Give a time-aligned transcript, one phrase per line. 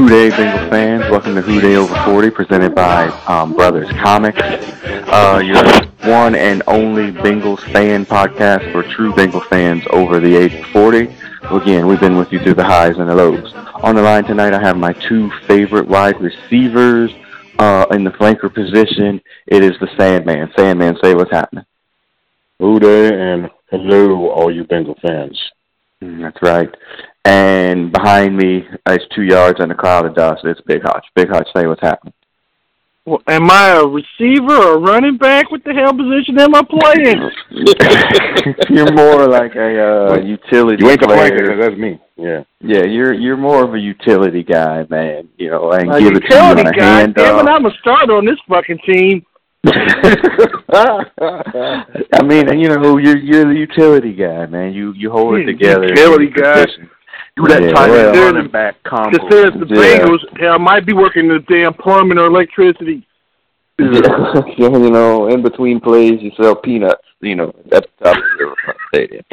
[0.00, 4.40] Who Dey Bengals fans, welcome to Who Dey Over 40, presented by um, Brothers Comics.
[4.42, 5.62] Uh, your
[6.10, 11.00] one and only Bengals fan podcast for true Bengals fans over the age of 40.
[11.50, 13.52] Again, we've been with you through the highs and the lows.
[13.82, 17.12] On the line tonight, I have my two favorite wide receivers
[17.58, 19.20] uh, in the flanker position.
[19.48, 20.50] It is the Sandman.
[20.56, 21.66] Sandman, say what's happening.
[22.58, 25.38] Who Dey and hello, all you Bengal fans.
[26.02, 26.74] Mm, That's right.
[27.24, 30.42] And behind me, uh, it's two yards and a cloud of dust.
[30.44, 31.06] It's Big Hutch.
[31.14, 32.14] Big Hutch, say what's happening.
[33.06, 35.50] Well, am I a receiver or a running back?
[35.50, 37.30] What the hell position am I playing?
[38.70, 41.30] you're more like a uh, utility You ain't the player.
[41.30, 41.98] flanker, 'cause that's me.
[42.16, 42.42] Yeah.
[42.60, 45.28] Yeah, you're you're more of a utility guy, man.
[45.38, 47.00] You know, and A give it to you on utility a guy.
[47.00, 47.48] hand Damn it.
[47.50, 49.24] I'm a starter on this fucking team.
[50.72, 54.72] I mean, you know, you're you're the utility guy, man.
[54.72, 55.86] You you hold it together.
[55.88, 56.64] utility guy.
[56.64, 56.90] position.
[57.36, 59.10] Do that Yeah, tight well, end there's- running back combo.
[59.10, 59.98] Because there's the Yeah.
[59.98, 60.38] Bengals.
[60.40, 63.06] Hell, I might be working the damn plumbing or electricity.
[63.78, 67.02] Yeah, you know, in between plays, you sell peanuts.
[67.22, 69.24] You know, at the top of the Riverfront Stadium.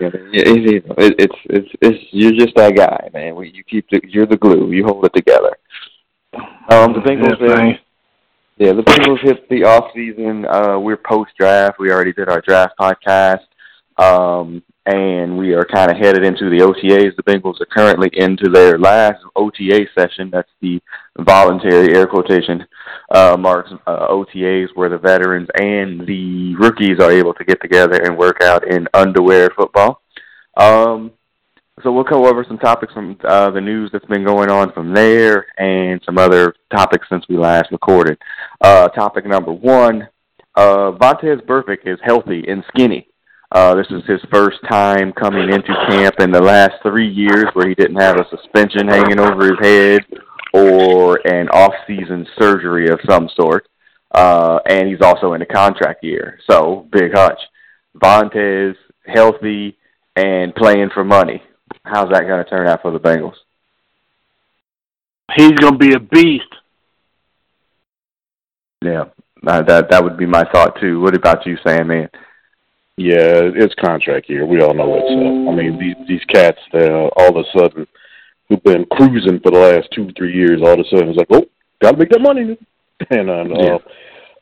[0.00, 3.36] You know, it, it, it, it's it's it's you're just that guy, man.
[3.36, 4.72] We, you keep the, you're the glue.
[4.72, 5.56] You hold it together.
[6.70, 7.40] Um, the Bengals.
[7.40, 7.80] Yes, uh.
[8.56, 10.44] Yeah, the Bengals hit the off season.
[10.46, 11.78] Uh, we're post draft.
[11.78, 13.40] We already did our draft podcast,
[13.98, 17.16] um, and we are kind of headed into the OTAs.
[17.16, 20.30] The Bengals are currently into their last OTA session.
[20.30, 20.80] That's the
[21.18, 22.66] voluntary air quotation
[23.10, 28.02] uh, marks uh, OTAs, where the veterans and the rookies are able to get together
[28.02, 30.02] and work out in underwear football.
[30.56, 31.12] Um,
[31.82, 34.94] so we'll go over some topics from uh, the news that's been going on from
[34.94, 38.18] there, and some other topics since we last recorded.
[38.60, 40.08] Uh, topic number one:
[40.56, 43.08] uh, Vontaze Burfict is healthy and skinny.
[43.52, 47.68] Uh, this is his first time coming into camp in the last three years where
[47.68, 50.00] he didn't have a suspension hanging over his head
[50.52, 53.68] or an off-season surgery of some sort.
[54.12, 56.38] Uh, and he's also in a contract year.
[56.48, 57.40] So, big hutch.
[57.96, 59.76] Vontaze, healthy,
[60.16, 61.42] and playing for money.
[61.84, 63.34] How's that going to turn out for the Bengals?
[65.36, 66.44] He's going to be a beast.
[68.84, 69.04] Yeah,
[69.42, 71.00] that that would be my thought too.
[71.00, 71.88] What about you, Sam?
[71.88, 72.08] Man,
[72.96, 74.46] Yeah, it's contract year.
[74.46, 75.02] We all know it.
[75.08, 77.86] So I mean, these these cats, uh, all of a sudden,
[78.48, 81.28] who've been cruising for the last two three years, all of a sudden it's like,
[81.30, 81.44] oh,
[81.82, 82.56] gotta make that money,
[83.10, 83.78] and uh, Yeah.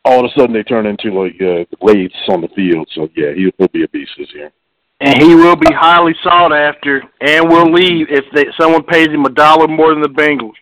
[0.04, 2.88] all of a sudden they turn into like uh, blades on the field.
[2.94, 4.52] So yeah, he will be a beast this year.
[5.00, 9.24] And he will be highly sought after and will leave if they, someone pays him
[9.24, 10.52] a dollar more than the Bengals.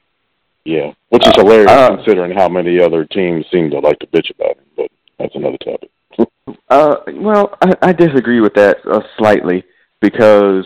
[0.65, 4.31] Yeah, which is hilarious uh, considering how many other teams seem to like to bitch
[4.31, 4.65] about him.
[4.77, 5.91] But that's another topic.
[6.69, 9.65] Uh, well, I, I disagree with that uh, slightly
[10.00, 10.65] because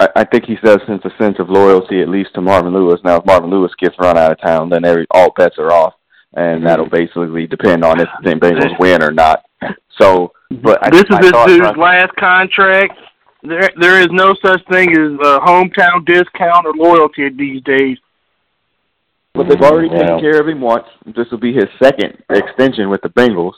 [0.00, 3.00] I, I think he does sense a sense of loyalty at least to Marvin Lewis.
[3.04, 5.94] Now, if Marvin Lewis gets run out of town, then every all bets are off,
[6.34, 9.44] and that'll basically depend on if the Bengals win or not.
[9.98, 10.32] So,
[10.62, 12.98] but I, this is my this dude's process- last contract.
[13.42, 17.96] There, there is no such thing as a hometown discount or loyalty these days.
[19.34, 19.98] But they've already Wow.
[20.00, 20.86] taken care of him once.
[21.06, 23.52] This will be his second extension with the Bengals.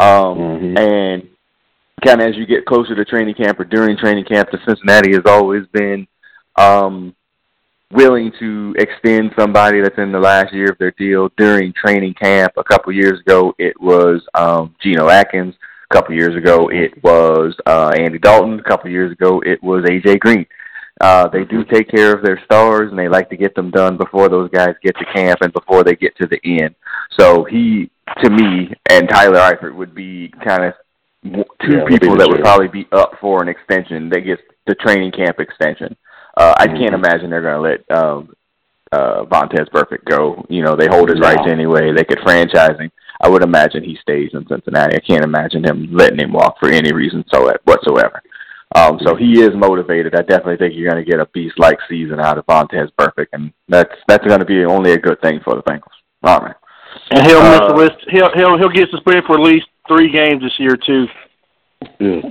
[0.00, 0.78] Um, Mhm.
[0.78, 1.28] And
[2.04, 5.12] kind of as you get closer to training camp or during training camp, the Cincinnati
[5.12, 6.06] has always been
[6.56, 7.14] um,
[7.92, 12.52] willing to extend somebody that's in the last year of their deal during training camp.
[12.56, 15.54] A couple years ago, it was um, Geno Atkins.
[15.90, 18.60] A couple years ago, it was uh, Andy Dalton.
[18.60, 20.46] A couple years ago, it was AJ Green.
[21.00, 23.96] Uh, they do take care of their stars, and they like to get them done
[23.96, 26.74] before those guys get to camp and before they get to the end.
[27.18, 27.90] So he,
[28.22, 30.74] to me, and Tyler Eifert would be kind of
[31.62, 34.08] two Yeah, people that would probably be up for an extension.
[34.10, 35.96] They get the training camp extension.
[36.36, 37.04] Uh, I can't Mhm.
[37.04, 38.34] imagine they're going to let um,
[38.92, 40.44] uh, Vontaze Burfict go.
[40.48, 41.28] You know, they hold his No.
[41.28, 41.92] rights anyway.
[41.92, 42.90] They could franchise him.
[43.22, 44.96] I would imagine he stays in Cincinnati.
[44.96, 48.22] I can't imagine him letting him walk for any reason so whatsoever.
[48.76, 50.14] Um, so he is motivated.
[50.14, 53.52] I definitely think you're going to get a beast-like season out of Vontaze Burfict, and
[53.68, 55.82] that's that's going to be only a good thing for the Bengals.
[56.22, 56.54] All right.
[57.10, 57.96] And he'll miss Uh, the list.
[58.10, 61.06] He'll he'll he'll get suspended for at least three games this year too.
[61.98, 62.30] Yeah.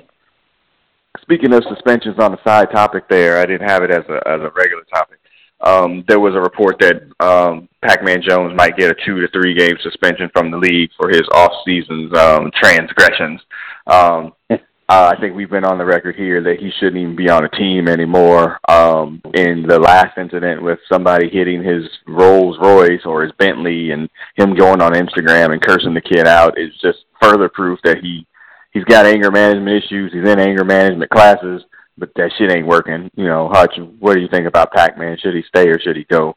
[1.21, 4.39] Speaking of suspensions on the side topic there, I didn't have it as a as
[4.41, 5.17] a regular topic.
[5.61, 9.53] um, there was a report that um, Pac-Man Jones might get a two to three
[9.53, 13.41] game suspension from the league for his off-season's um, transgressions.
[13.87, 14.33] Um,
[14.89, 17.45] uh, I think we've been on the record here that he shouldn't even be on
[17.45, 18.59] a team anymore.
[18.67, 24.09] Um, in the last incident with somebody hitting his Rolls Royce or his Bentley and
[24.35, 28.25] him going on Instagram and cursing the kid out is just further proof that he
[28.71, 30.11] he's got anger management issues.
[30.11, 31.61] He's in anger management classes,
[31.95, 33.11] but that shit ain't working.
[33.15, 35.19] You know, Hutch, what do you think about Pac-Man?
[35.21, 36.35] Should he stay or should he go?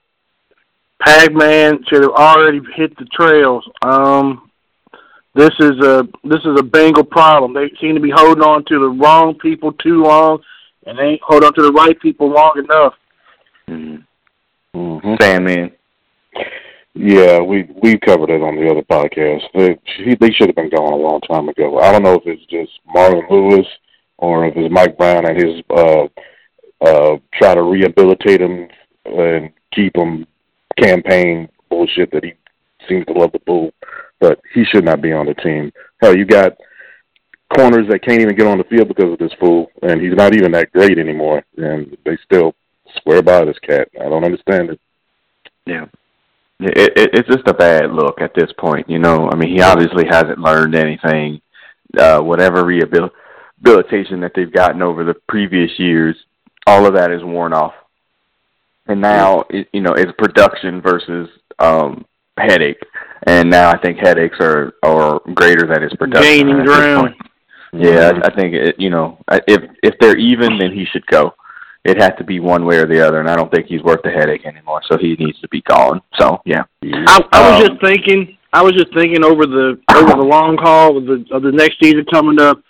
[1.01, 3.67] Pac-Man should have already hit the trails.
[3.81, 4.42] Um,
[5.35, 7.55] this is a this is a Bengal problem.
[7.55, 10.43] They seem to be holding on to the wrong people too long,
[10.87, 12.95] and they ain't hold on to the right people long enough.
[13.69, 14.79] Mm-hmm.
[14.79, 15.15] Mm-hmm.
[15.21, 15.73] Sandman.
[16.95, 19.43] Yeah, we we covered it on the other podcast.
[19.55, 21.79] They, they should have been gone a long time ago.
[21.79, 23.67] I don't know if it's just Marvin Lewis
[24.19, 26.05] or if it's Mike Brown and his uh
[26.85, 28.69] uh try to rehabilitate him
[29.07, 30.27] and keep him
[30.77, 32.35] campaign bullshit that he
[32.87, 33.73] seems to love the bull.
[34.23, 35.73] But he should not be on the team.
[36.01, 36.53] Hell, you got
[37.57, 40.33] corners that can't even get on the field because of this fool, and he's not
[40.33, 41.43] even that great anymore.
[41.57, 42.55] And they still
[43.03, 43.89] swear by this cat.
[44.01, 44.81] I don't understand it.
[45.67, 45.87] Yeah.
[46.61, 49.29] It, it, it's just a bad look at this point, you know.
[49.29, 51.41] I mean, he obviously hasn't learned anything.
[51.99, 56.17] Uh, whatever rehabilitation that they've gotten over the previous years,
[56.69, 57.75] all of that is worn off.
[58.87, 61.29] And now, it, you know, it's production versus
[61.59, 62.07] um,
[62.39, 62.83] headache.
[63.27, 66.23] And now I think headaches are are greater than his production.
[66.23, 67.15] Gaining ground.
[67.73, 71.07] Yeah, I, I think it, you know, I- if if they're even, then he should
[71.07, 71.35] go.
[71.85, 74.03] It has to be one way or the other, and I don't think he's worth
[74.05, 74.83] the headache anymore.
[74.91, 76.01] So he needs to be gone.
[76.19, 78.37] So yeah, I, I was Um, just thinking.
[78.53, 81.79] I was just thinking over the over the long haul of the of the next
[81.83, 82.61] season coming up.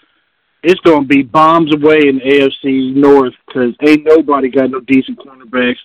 [0.63, 5.19] It's going to be bombs away in AFC North because ain't nobody got no decent
[5.19, 5.79] cornerbacks.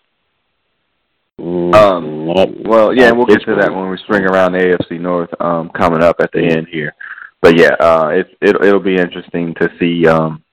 [1.39, 5.29] Mm, Um, Well, yeah, we'll get to that when we swing around the AFC North
[5.39, 6.93] um, coming up at the end here.
[7.41, 10.07] But yeah, uh, it's it'll it'll be interesting to see.
[10.07, 10.43] Um,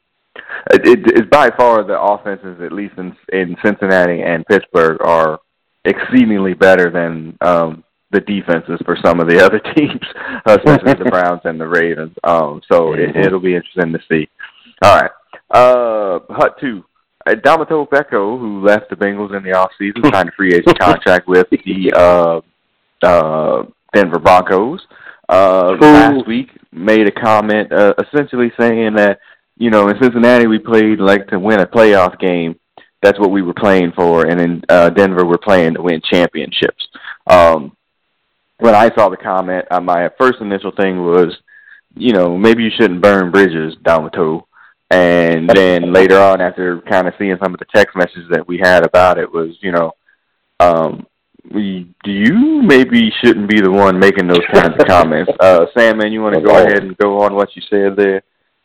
[0.73, 5.41] it, it, it's by far the offenses, at least in in Cincinnati and Pittsburgh, are
[5.87, 10.01] exceedingly better than um, the defenses for some of the other teams,
[10.45, 12.15] especially the Browns and the Ravens.
[12.25, 13.25] Um, so it, Mhm.
[13.27, 14.29] it'll be interesting to see.
[14.83, 15.11] All right,
[15.51, 16.85] uh, Hut two.
[17.27, 21.27] Uh, Domata Peko, who left the Bengals in the offseason, signed a free agent contract
[21.27, 22.41] with the uh,
[23.07, 24.81] uh, Denver Broncos.
[25.29, 25.87] Uh, Ooh.
[25.87, 29.21] last week, made a comment uh, essentially saying that
[29.57, 32.59] you know in Cincinnati we played like to win a playoff game.
[33.03, 36.89] That's what we were playing for, and in uh, Denver we're playing to win championships.
[37.27, 37.77] Um,
[38.59, 41.37] when I saw the comment, uh, my first initial thing was,
[41.97, 44.43] you know, maybe you shouldn't burn bridges, Domata.
[44.91, 48.59] And then later on, after kind of seeing some of the text messages that we
[48.59, 49.93] had about it, was you know,
[50.61, 51.07] um,
[51.53, 55.33] we do you maybe shouldn't be the one making those kinds of comments.
[55.41, 58.23] Uh, Sandman, you want to go ahead and go on what you said there?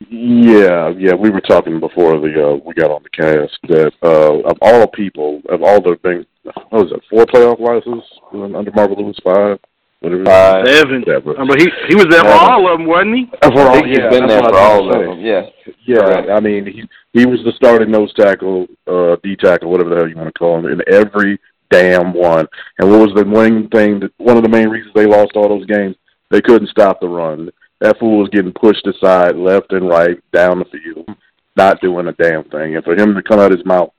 [0.08, 4.50] Yeah, yeah, we were talking before the uh, we got on the cast that uh,
[4.50, 6.26] of all people, of all the things,
[6.70, 9.60] what was it, four playoff losses under Marvin Lewis, five,
[10.02, 10.26] whatever.
[10.26, 10.68] Five.
[10.68, 11.04] Seven.
[11.08, 12.52] Yeah, but- Uh, he he was there for Seven.
[12.52, 13.30] all of them, wasn't he?
[13.42, 15.20] I think he's yeah, been that's there what for I was all of gonna them.
[15.26, 15.42] Yeah.
[15.86, 16.30] Yeah, Correct.
[16.30, 20.08] I mean he he was the starting nose tackle, uh, D tackle, whatever the hell
[20.08, 21.40] you want to call him, in every
[21.72, 22.48] damn one.
[22.80, 24.00] And what was the main thing?
[24.00, 25.96] That, one of the main reasons they lost all those games,
[26.32, 27.50] they couldn't stop the run.
[27.82, 31.08] That fool was getting pushed aside, left and right, down the field,
[31.56, 32.76] not doing a damn thing.
[32.76, 33.92] And for him to come out of his mouth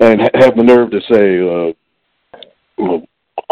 [0.00, 2.40] and have the nerve to say, uh,
[2.78, 3.02] well,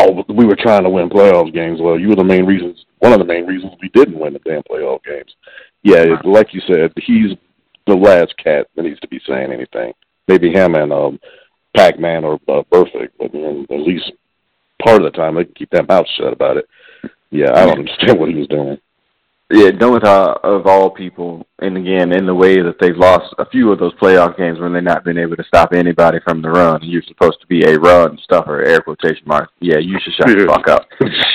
[0.00, 1.80] oh, we were trying to win playoff games.
[1.80, 2.84] Well, you were the main reasons.
[2.98, 5.34] One of the main reasons we didn't win the damn playoff games.
[5.82, 7.36] Yeah, it, like you said, he's
[7.86, 9.92] the last cat that needs to be saying anything.
[10.28, 11.20] Maybe him and um,
[11.76, 14.12] Pac-Man or uh, Burfict, but um, at least
[14.84, 16.66] part of the time they can keep their mouth shut about it.
[17.30, 18.78] Yeah, I don't understand what he was doing.
[19.52, 23.72] Yeah, Domata of all people, and again, in the way that they've lost a few
[23.72, 26.80] of those playoff games when they've not been able to stop anybody from the run.
[26.84, 29.52] You're supposed to be a run stuffer, air quotation marks.
[29.60, 30.86] Yeah, you should shut the fuck up.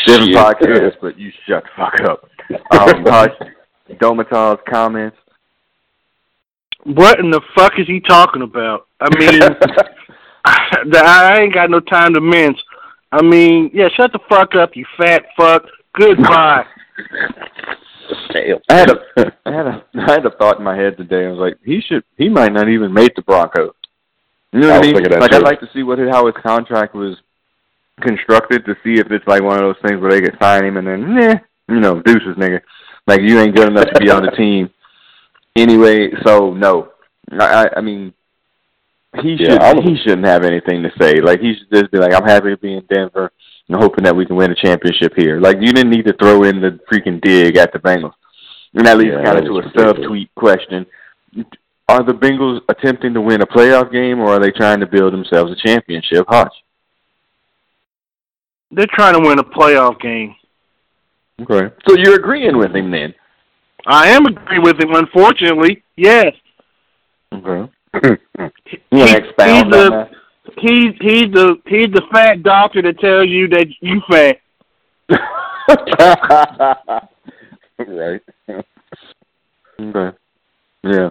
[0.06, 0.44] Different Yeah.
[0.54, 2.30] podcast, but you shut the fuck up.
[2.72, 3.32] Um, Hush,
[4.00, 5.18] Domata's comments.
[6.86, 8.88] What in the fuck is he talking about?
[9.02, 9.42] I mean,
[10.46, 12.60] I ain't got no time to mince.
[13.12, 15.64] I mean, yeah, shut the fuck up, you fat fuck.
[16.00, 16.66] Goodbye.
[18.34, 18.60] Damn.
[18.70, 18.96] I had a,
[19.46, 21.26] I had a, I had a thought in my head today.
[21.26, 23.74] I was like, he should, he might not even make the Broncos.
[24.52, 24.94] You know what I mean?
[24.94, 25.38] Like, too.
[25.38, 27.18] I'd like to see what how his contract was
[28.02, 30.78] constructed to see if it's like one of those things where they could sign him
[30.78, 31.36] and then, nah,
[31.70, 32.62] you know, deuces, nigga.
[33.08, 34.70] Like you ain't good enough to be on the team.
[35.56, 36.92] Anyway, so no,
[37.32, 38.14] I, I, I mean,
[39.22, 41.22] he Yeah, should he shouldn't have anything to say.
[41.22, 43.32] Like he should just be like, I'm happy to be in Denver
[43.68, 45.40] and hoping that we can win a championship here.
[45.40, 48.14] Like you didn't need to throw in the freaking dig at the Bengals.
[48.74, 49.98] And that leads Yeah, kind of to a ridiculous.
[49.98, 50.86] sub-tweet question:
[51.88, 55.14] Are the Bengals attempting to win a playoff game, or are they trying to build
[55.14, 56.26] themselves a championship?
[56.28, 56.54] Hutch.
[58.72, 60.36] They're trying to win a playoff game.
[61.42, 61.74] Okay.
[61.88, 63.14] So you're agreeing with him then?
[63.88, 64.94] I am agreeing with him.
[64.96, 66.34] Unfortunately, yes.
[67.34, 67.70] Okay.
[68.04, 70.10] You want He- to expound he's on the-
[70.58, 74.38] He's he's the he's the fat doctor that tells you that you fat.
[77.80, 78.22] right.
[79.80, 80.18] Okay.
[80.84, 81.10] Yeah.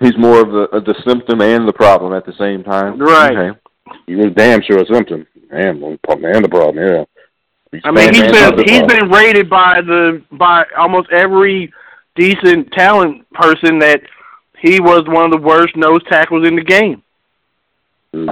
[0.00, 2.98] He's more of the of the symptom and the problem at the same time.
[2.98, 3.36] Right.
[3.36, 3.58] Okay.
[4.06, 5.26] He was damn sure a symptom.
[5.50, 7.04] Man, man, the problem, yeah.
[7.70, 8.98] He's I mean, he's been he's problem.
[8.98, 11.72] been rated by the by almost every
[12.16, 14.00] decent talent person that
[14.58, 17.02] he was one of the worst nose tackles in the game.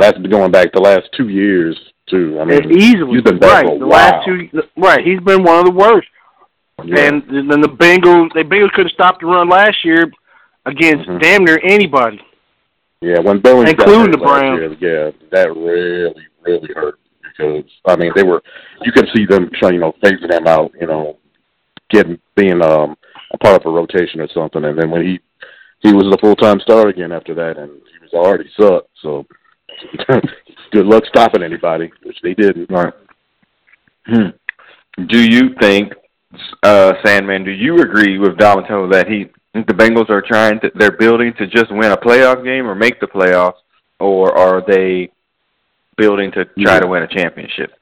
[0.00, 2.38] That's been going back the last two years too.
[2.40, 3.78] I mean, easily, he's been bad right.
[3.78, 5.04] the last two, right.
[5.04, 6.08] He's been one of the worst.
[6.84, 7.06] yeah.
[7.08, 10.10] And then the Bengals, the Bengals couldn't stop the run last year
[10.66, 11.20] against Mhm.
[11.20, 12.20] damn near anybody.
[13.00, 14.76] Yeah, when Billings Including the Browns.
[14.80, 18.42] yeah, that really, really hurt because I mean they were
[18.82, 21.18] you could see them trying, you know, phasing them out, you know,
[21.90, 22.96] getting being um
[23.32, 25.20] a part of a rotation or something, and then when he
[25.80, 28.88] he was a full time star again after that, and he was already sucked.
[29.00, 29.26] So
[30.72, 32.70] good luck stopping anybody, which they didn't.
[32.70, 32.92] Right.
[34.06, 34.30] Hmm.
[35.06, 35.92] Do you think,
[36.62, 37.44] uh, Sandman?
[37.44, 41.46] Do you agree with Domata that he the Bengals are trying to they're building to
[41.46, 43.60] just win a playoff game or make the playoffs,
[44.00, 45.10] or are they
[45.96, 47.72] building to try to win a championship?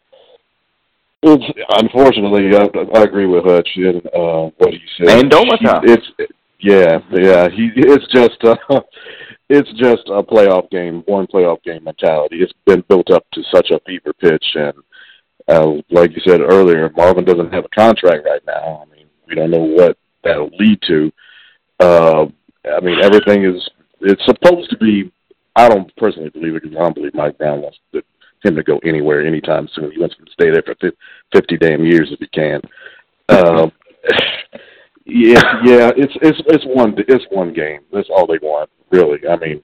[1.23, 5.21] It's unfortunately, I, I agree with Hutch and uh, what he said.
[5.21, 5.80] And Domata.
[5.85, 6.07] It's
[6.59, 7.49] yeah, yeah.
[7.49, 8.80] He it's just uh,
[9.50, 12.37] it's just a playoff game, one playoff game mentality.
[12.40, 14.75] It's been built up to such a fever pitch, and
[15.49, 18.87] uh, like you said earlier, Marvin doesn't have a contract right now.
[18.87, 21.12] I mean, we don't know what that'll lead to.
[21.80, 22.26] Uh,
[22.64, 23.69] I mean, everything is
[24.00, 25.12] it's supposed to be.
[25.57, 28.02] I don't personally believe it because I don't believe Mike Brown wants to,
[28.45, 29.90] him to go anywhere anytime soon.
[29.90, 30.76] He wants him to stay there for
[31.33, 32.61] fifty damn years if he can.
[33.28, 33.73] Um,
[35.04, 37.80] yeah, yeah, it's it's it's one it's one game.
[37.92, 39.19] That's all they want, really.
[39.28, 39.62] I mean,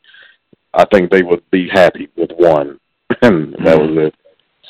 [0.75, 2.79] I think they would be happy with one,
[3.23, 3.97] and that mm-hmm.
[3.97, 4.15] was it.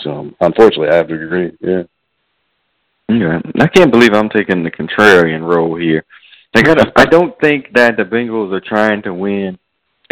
[0.02, 1.52] So, unfortunately, I have to agree.
[1.60, 1.82] Yeah.
[3.08, 6.04] Yeah, I can't believe I'm taking the contrarian role here.
[6.54, 9.58] I gotta, I don't think that the Bengals are trying to win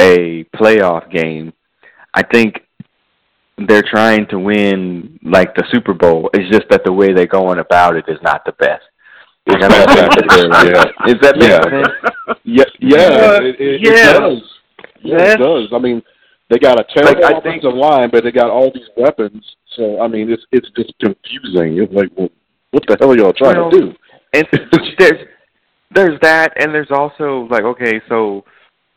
[0.00, 1.52] a playoff game.
[2.12, 2.60] I think
[3.66, 6.30] they're trying to win like the Super Bowl.
[6.34, 8.84] It's just that the way they're going about it is not the best.
[9.46, 11.12] Like, I don't that Yeah.
[11.12, 11.62] Is that Yeah.
[11.62, 12.38] sense?
[12.44, 14.16] Yeah, yeah, Uh, it, it, yeah.
[14.16, 14.42] it does.
[15.02, 15.34] Yeah, Yes.
[15.34, 15.68] it does.
[15.72, 16.02] I mean,
[16.48, 19.44] they got a terrible Like, I think- line, but they got all these weapons.
[19.76, 21.78] So, I mean, it's it's just confusing.
[21.78, 22.30] It's like, well,
[22.70, 23.94] what the hell are y'all trying Well, to do?
[24.32, 24.46] and
[24.98, 25.26] there's
[25.90, 28.44] there's that and there's also like okay so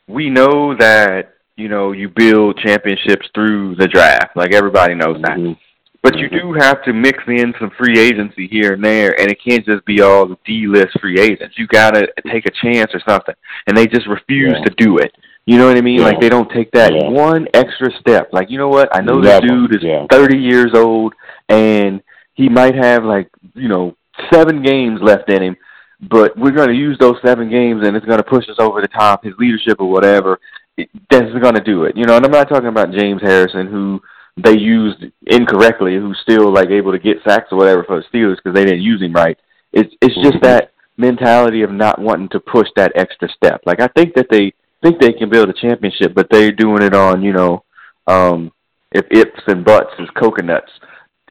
[0.08, 5.38] we know that you know you build championships through the draft like everybody knows that
[5.38, 5.56] Mhm.
[6.04, 6.62] But you do mm-hmm.
[6.62, 10.02] have to mix in some free agency here and there and it can't just be
[10.02, 11.58] all the d list free agents.
[11.58, 13.36] You gotta take a chance or something.
[13.68, 14.64] And they just refuse Yeah.
[14.64, 15.14] to do it.
[15.46, 16.00] You know what i mean?
[16.00, 16.06] Yeah.
[16.06, 17.10] like they don't take that Yeah.
[17.10, 18.30] one extra step.
[18.32, 18.90] Like you know what?
[18.96, 20.08] I know this dude is.
[20.12, 21.14] 30 years old
[21.50, 22.02] and
[22.34, 23.96] he might have like you know
[24.32, 25.58] seven games left in him
[26.00, 28.82] but we're going to use those seven games and it's going to push us over
[28.82, 30.40] the top his leadership or whatever.
[30.78, 31.98] It, that's going to do it.
[31.98, 34.00] You know and i'm not talking about james harrison who
[34.38, 38.36] they used incorrectly who's still like able to get sacks or whatever for the steelers
[38.38, 39.38] because they didn't use him right
[39.74, 40.42] it's it's just Mhm.
[40.44, 44.54] that mentality of not wanting to push that extra step like i think that they
[44.84, 47.64] think they can build a championship but they're doing it on you know
[48.08, 48.52] um
[48.92, 50.72] if ifs and buts is coconuts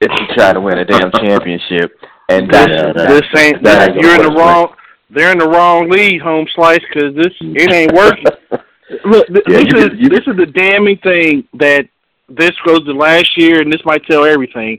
[0.00, 1.92] if you try to win a damn championship
[2.28, 4.38] and This, that's Yeah, that- this ain't that this, ain't you're in the work.
[4.38, 4.68] wrong.
[5.10, 8.25] They're in the wrong league, home slice, because this it ain't working.
[9.04, 11.86] Look, th- Yeah, this you is could- you- this is the damning thing that
[12.28, 14.78] this goes to last year, and this might tell everything.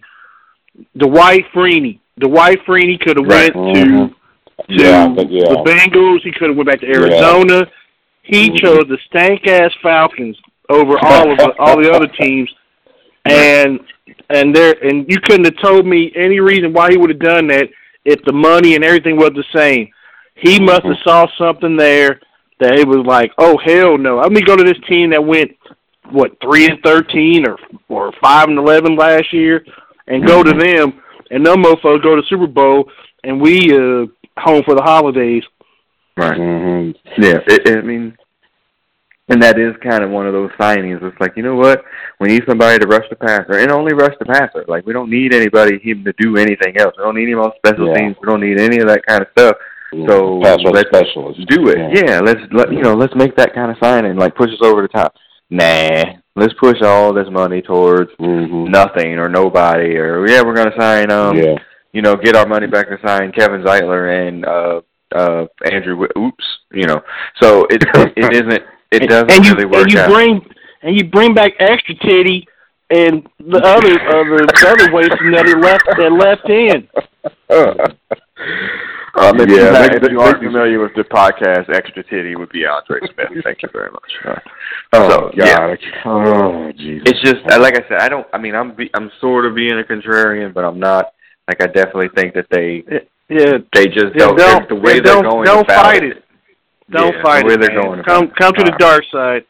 [0.97, 3.55] Dwight Freeney, Dwight Freeney could have Right.
[3.55, 4.13] went to Mhm.
[4.69, 5.49] to Yeah, yeah.
[5.49, 6.21] the Bengals.
[6.23, 7.67] He could have went back to Arizona.
[8.23, 8.59] He Mhm.
[8.59, 10.37] chose the stank ass Falcons
[10.69, 12.49] over all of the, all the other teams,
[13.25, 13.79] and
[14.29, 17.47] and there and you couldn't have told me any reason why he would have done
[17.47, 17.69] that
[18.05, 19.89] if the money and everything was the same.
[20.35, 22.19] He must have saw something there
[22.59, 24.17] that it was like, oh hell no.
[24.17, 25.55] Let me go to this team that went
[26.11, 27.57] what three and thirteen or
[27.89, 29.65] or five and eleven last year,
[30.07, 32.89] and go to them, and them mofos go to Super Bowl,
[33.23, 34.05] and we uh
[34.39, 35.43] home for the holidays.
[36.15, 36.95] right Mhm.
[37.17, 38.15] Yeah, it, it, I mean,
[39.29, 41.03] And that is kind of one of those signings.
[41.03, 41.83] It's like, you know what?
[42.21, 44.63] We need somebody to rush the passer, and only rush the passer.
[44.67, 46.93] Like we don't need anybody him to do anything else.
[46.97, 47.95] We don't need him on special Yeah.
[47.97, 48.15] teams.
[48.21, 49.57] We don't need any of that kind of stuff.
[50.07, 51.47] So pass rush let's specialist.
[51.47, 51.77] do it.
[51.77, 52.03] Yeah.
[52.05, 52.19] Yeah.
[52.19, 52.93] let's let you know.
[52.93, 54.15] Let's make that kind of signing.
[54.17, 55.15] Like push us over the top.
[55.49, 56.03] Nah,
[56.35, 59.95] let's push all this money towards hmm nothing or nobody.
[59.97, 61.11] Or yeah, we're gonna sign.
[61.11, 61.55] Um, yeah.
[61.93, 64.81] you know, get our money back and sign Kevin Zeitler and uh
[65.15, 66.05] uh Andrew.
[66.17, 67.01] Oops, you know.
[67.41, 68.63] So it it, it isn't.
[68.91, 70.09] It doesn't and you really work and you out.
[70.09, 70.41] bring
[70.81, 72.47] and you bring back extra titty
[72.89, 76.87] and the other other the other waste that he left that left in.
[79.17, 82.49] Um, if, Yeah, you, if you aren't they- familiar with the podcast, Extra Titty would
[82.49, 83.43] be Andre Smith.
[83.43, 84.11] Thank you very much.
[84.25, 84.35] Uh,
[84.93, 85.33] Oh so, God.
[85.37, 85.75] yeah.
[86.05, 87.03] Oh Jesus.
[87.07, 87.99] It's just uh, like I said.
[87.99, 88.25] I don't.
[88.33, 91.13] I mean, I'm be, I'm sort of being a contrarian, but I'm not.
[91.47, 92.83] Like I definitely think that they
[93.29, 96.03] Yeah, they just Yeah, don't, don't- the way yeah, they're don't- going don't about fight
[96.03, 96.17] it.
[96.17, 96.23] it.
[96.91, 97.61] don't Yeah, fight the way it.
[97.61, 97.83] they're man.
[97.83, 98.35] going come it.
[98.37, 99.43] come to the dark side.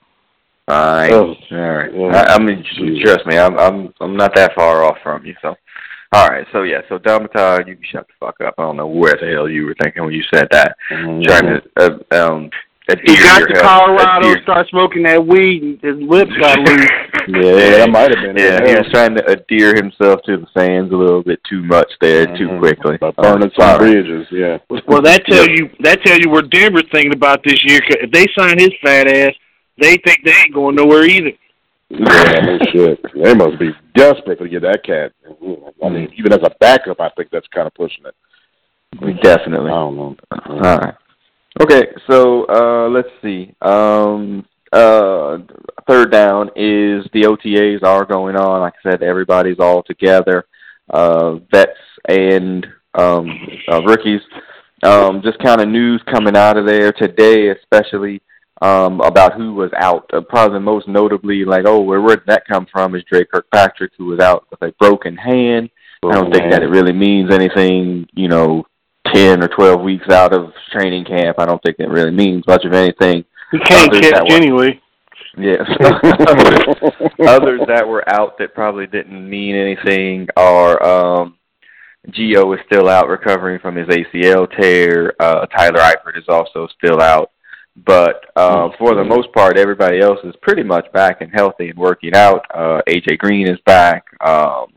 [0.67, 1.13] Fine.
[1.13, 1.35] Oh.
[1.51, 1.93] All right.
[1.93, 2.07] Yeah.
[2.07, 3.01] I, I mean, Jeez.
[3.03, 5.35] trust me, I'm I'm I'm not that far off from you.
[5.41, 5.55] So,
[6.13, 6.45] all right.
[6.51, 6.81] So yeah.
[6.89, 8.55] So Domata, you can shut the fuck up.
[8.57, 10.75] I don't know where the hell you were thinking when you said that.
[10.91, 11.23] Mhm.
[11.23, 11.61] Trying to
[12.15, 12.49] uh, um.
[13.03, 16.87] He got to Colorado, start smoking that weed, and his lips got loose.
[17.27, 18.37] Yeah, that might have been.
[18.37, 18.67] Yeah, it.
[18.69, 22.25] he was trying to adhere himself to the fans a little bit too much there,
[22.37, 22.59] too Mhm.
[22.59, 22.95] quickly.
[22.95, 24.27] By burning Uh, some bridges.
[24.31, 24.59] Yeah.
[24.87, 27.81] Well, that tells you that tells you where Denver's thinking about this year.
[27.81, 29.33] 'cause if they sign his fat ass,
[29.77, 31.33] they think they ain't going nowhere either.
[31.89, 32.99] Yeah, no shit.
[33.13, 35.13] They must be desperate to get that cat.
[35.83, 39.21] I mean, even as a backup, I think that's kind of pushing it.
[39.21, 39.71] Definitely.
[39.71, 40.15] I don't know.
[40.49, 40.95] All right.
[41.61, 43.53] Okay, so uh, let's see.
[43.61, 45.39] Um, uh,
[45.87, 48.61] third down is the OTAs are going on.
[48.61, 50.45] Like I said, everybody's all together.
[50.89, 51.71] Uh, vets
[52.07, 53.27] and um,
[53.71, 54.21] uh, rookies.
[54.83, 58.21] Um, just kind of news coming out of there today, especially
[58.61, 60.09] um, about who was out.
[60.13, 62.95] Uh, probably most notably, like, oh, where where did that come from?
[62.95, 65.69] Is Dre Kirkpatrick, who was out with a broken hand.
[66.03, 68.65] I don't think that it really means anything, you know,
[69.13, 71.39] 10 or 12 weeks out of training camp.
[71.39, 73.25] I don't think it really means much of anything.
[73.51, 74.35] He can't Others catch way.
[74.35, 74.81] anyway.
[75.37, 75.61] Yes.
[75.79, 76.75] others,
[77.27, 81.37] others that were out that probably didn't mean anything are um
[82.09, 85.13] Gio is still out recovering from his ACL tear.
[85.19, 87.31] Uh Tyler Eifert is also still out.
[87.85, 91.77] But uh for the most part everybody else is pretty much back and healthy and
[91.77, 92.45] working out.
[92.53, 94.05] Uh AJ Green is back.
[94.21, 94.67] Um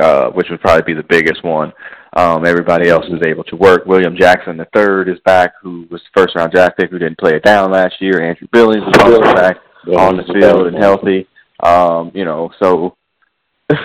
[0.00, 1.72] uh, which would probably be the biggest one.
[2.16, 3.86] Um, everybody else is able to work.
[3.86, 7.36] William Jackson the third is back, who was first round draft pick, who didn't play
[7.36, 8.20] it down last year.
[8.20, 9.58] Andrew Billings is also back
[9.96, 11.28] on the field and healthy.
[11.62, 12.96] Um, you know, so
[13.68, 13.78] this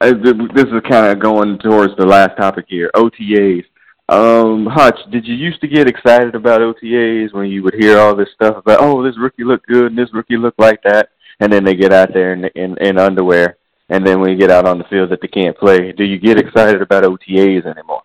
[0.00, 2.90] is kind of going towards the last topic here.
[2.94, 3.64] OTAs.
[4.10, 8.16] Um, Hutch, did you used to get excited about OTAs when you would hear all
[8.16, 11.52] this stuff about, oh, this rookie looked good and this rookie looked like that, and
[11.52, 13.56] then they get out there in in, in underwear,
[13.88, 16.18] and then when you get out on the field that they can't play, do you
[16.18, 18.02] get excited about OTAs anymore?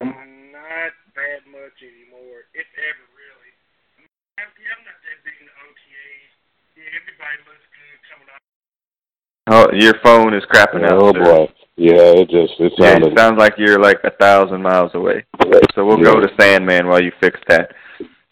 [0.00, 0.12] Not
[1.18, 3.50] that much anymore, if ever really.
[4.38, 6.30] I'm, I'm not that big into OTAs.
[6.78, 8.38] Yeah, everybody looks good coming out.
[9.50, 11.02] Oh, your phone is crapping out.
[11.02, 11.63] Oh sir.
[11.76, 15.24] Yeah, it just it Yeah, it sounds like you're like a thousand miles away.
[15.74, 17.72] So we'll go to Sandman while you fix that.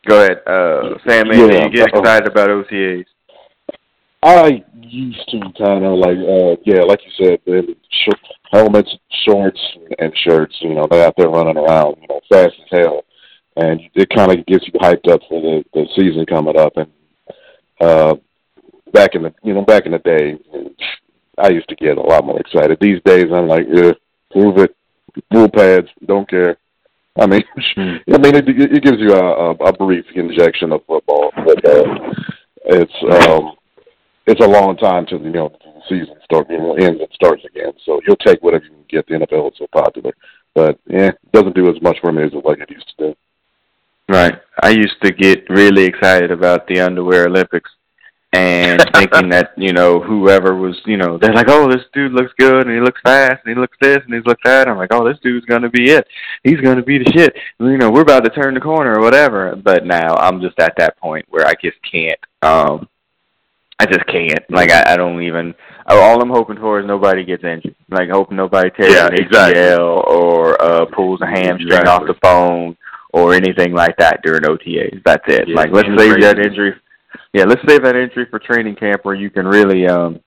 [0.07, 1.49] Go ahead, uh, Sandman.
[1.49, 1.65] Do Yeah.
[1.65, 3.05] you get excited about OTAs?
[4.25, 9.61] I used to kind of like, uh, yeah, like you said, the sh- helmets, shorts,
[9.99, 10.55] and shirts.
[10.61, 13.05] You know, they're out there running around, you know, fast as hell,
[13.57, 16.77] and it kind of gets you hyped up for the the season coming up.
[16.77, 16.91] And
[17.81, 18.15] uh,
[18.93, 20.39] back in the, you know, back in the day,
[21.39, 22.79] I used to get a lot more excited.
[22.81, 23.93] These days, I'm like, yeah,
[24.31, 24.77] prove it,
[25.33, 26.57] rule pads, don't care.
[27.19, 27.43] I mean,
[27.75, 27.97] Hmm.
[28.13, 31.85] I mean, it, it gives you a, a, a brief injection of football, but uh,
[32.67, 33.55] it's um,
[34.27, 37.45] it's a long time till you know the season starts, you know, ends and starts
[37.45, 37.73] again.
[37.85, 39.07] So you'll take whatever you can get.
[39.07, 40.13] The NFL is so popular,
[40.55, 43.09] but yeah, it doesn't do as much for me as it like it used to
[43.09, 43.15] do.
[44.09, 44.35] Right.
[44.63, 47.71] I used to get really excited about the underwear Olympics
[48.33, 52.33] and thinking that, you know, whoever was, you know, they're like, oh, this dude looks
[52.39, 54.69] good and he looks fast and he looks this and he looks that.
[54.69, 56.07] I'm like, oh, this dude's going to be it.
[56.43, 57.35] He's going to be the shit.
[57.61, 59.55] You know, we're about to turn the corner or whatever.
[59.57, 62.19] But now I'm just at that point where I just can't.
[62.41, 62.89] Um,
[63.79, 64.49] I just can't.
[64.49, 65.55] Like, I, I don't even.
[65.87, 67.75] All I'm hoping for is nobody gets injured.
[67.91, 69.61] Like, hoping nobody tears Yeah, an exactly.
[69.61, 71.91] ACL or uh, pulls a hamstring Exactly.
[71.91, 72.77] off the bone
[73.13, 75.03] or anything like that during OTAs.
[75.05, 75.49] That's it.
[75.49, 76.75] Yeah, like let's save that injury.
[77.33, 80.21] Yeah, let's save that injury for training camp where you can really um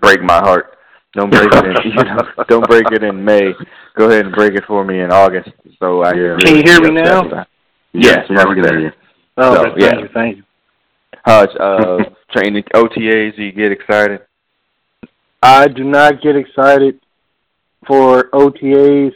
[0.00, 0.76] break my heart.
[1.14, 2.18] Don't break it in you know,
[2.48, 3.52] don't break it in May.
[3.96, 5.50] Go ahead and break it for me in August.
[5.78, 6.20] So I Yeah.
[6.20, 7.26] really Can you hear me now?
[7.26, 7.46] about.
[7.92, 8.92] Yes, yeah, we yes, can hear you.
[9.38, 9.98] Oh, So, thank yeah.
[9.98, 10.42] you, thank you.
[11.24, 14.20] Hutch, uh, training OTAs, do you get excited?
[15.42, 17.00] I do not get excited
[17.86, 19.12] for OTAs.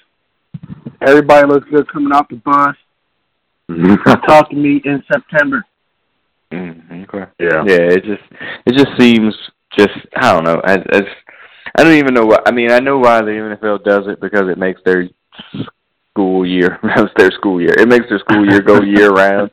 [1.03, 2.77] Everybody looks good coming off the bus.
[4.27, 5.65] Talk to me in September.
[6.53, 7.31] Mm, okay.
[7.41, 7.63] yeah.
[7.67, 8.23] Yeah, it just
[8.67, 9.35] it just seems
[9.79, 10.61] just I don't know.
[10.65, 11.03] I, as
[11.77, 12.39] I don't even know why.
[12.47, 12.71] I mean.
[12.71, 15.09] I know why the NFL does it because it makes their
[16.11, 17.73] school year it's their school year.
[17.79, 19.51] It makes their school year go year round.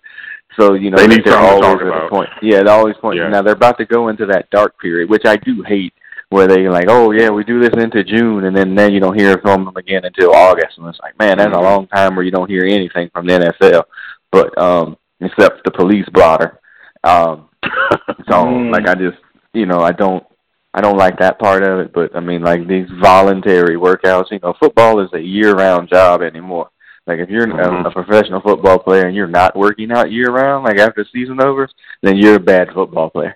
[0.60, 2.30] So you know They need they're to always talk at a point.
[2.42, 3.18] Yeah, they're always point.
[3.18, 3.30] Yeah.
[3.30, 5.94] Now they're about to go into that dark period, which I do hate.
[6.32, 9.20] Where they like, oh yeah, we do this into June, and then then you don't
[9.20, 11.64] hear from them again until August, and it's like, man, that's a Mhm.
[11.64, 13.86] long time where you don't hear anything from the NFL.
[14.32, 16.60] But um, except the police blotter.
[17.04, 17.50] Um,
[18.30, 18.72] so Mm.
[18.72, 19.18] like I just
[19.54, 20.24] you know, I don't
[20.74, 24.40] I don't like that part of it, but I mean like these voluntary workouts, you
[24.44, 26.70] know, football is a year round job anymore.
[27.08, 27.86] Like if you're Mhm.
[27.86, 31.10] a, a professional football player and you're not working out year round, like after the
[31.12, 31.68] season over,
[32.04, 33.36] then you're a bad football player.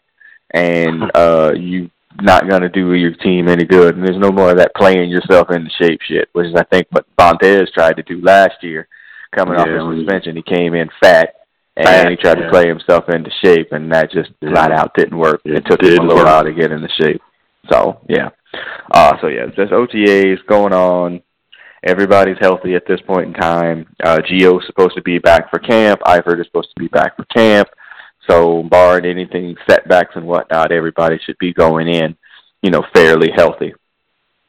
[0.52, 1.90] And uh you
[2.22, 5.50] not gonna do your team any good and there's no more of that playing yourself
[5.50, 8.88] into shape shit, which is I think what Vontaze tried to do last year
[9.34, 10.36] coming off his suspension.
[10.36, 11.34] He came in fat
[11.76, 12.46] and he tried yeah.
[12.46, 14.52] to play himself into shape, and that just Yeah.
[14.52, 15.42] flat out didn't work.
[15.46, 16.26] It, It took him a little work.
[16.26, 17.22] while to get into shape.
[17.72, 18.30] So yeah,
[18.92, 21.22] uh, so yeah, just OTAs going on.
[21.86, 23.88] Everybody's healthy at this point in time.
[24.04, 26.00] Uh, Gio's supposed to be back for camp.
[26.06, 27.68] Eifert is supposed to be back for camp.
[28.30, 32.16] So, barring anything setbacks and whatnot, everybody should be going in,
[32.62, 33.74] you know, fairly healthy.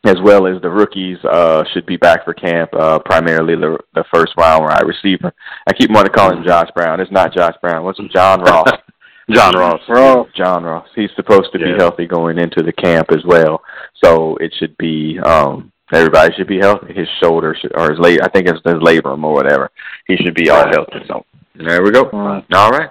[0.05, 4.05] As well as the rookies uh, should be back for camp, uh, primarily the the
[4.13, 5.33] first round wide receiver.
[5.67, 7.01] I keep wanting to call him Josh Brown.
[7.01, 7.85] It's not Josh Brown.
[7.85, 8.71] What's his John Ross?
[9.31, 9.81] John Ross.
[9.89, 10.29] Ross.
[10.37, 10.87] John Ross.
[10.95, 13.63] He's supposed to be healthy going into the camp as well.
[14.03, 16.93] So it should be um everybody should be healthy.
[16.93, 19.71] His shoulder should, or his leg I think it's his labrum or whatever.
[20.07, 20.99] He should be all healthy.
[21.09, 22.11] So there we go.
[22.11, 22.45] Right.
[22.53, 22.91] All right.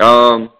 [0.00, 0.50] Um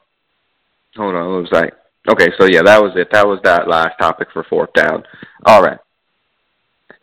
[0.96, 1.74] hold on, it looks like
[2.08, 3.08] okay, so yeah, that was it.
[3.12, 5.04] That was that last topic for fourth down.
[5.46, 5.78] All right.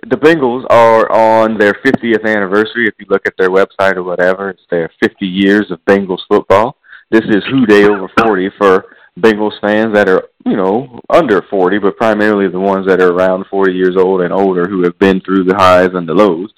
[0.07, 2.87] The Bengals are on their 50th anniversary.
[2.87, 6.77] If you look at their website or whatever, it's their 50 years of Bengals football.
[7.11, 8.85] This is Who Dey Over 40 for
[9.19, 13.45] Bengals fans that are, you know, under 40, but primarily the ones that are around
[13.51, 16.51] 40 years old and older who have been through the highs and the lows.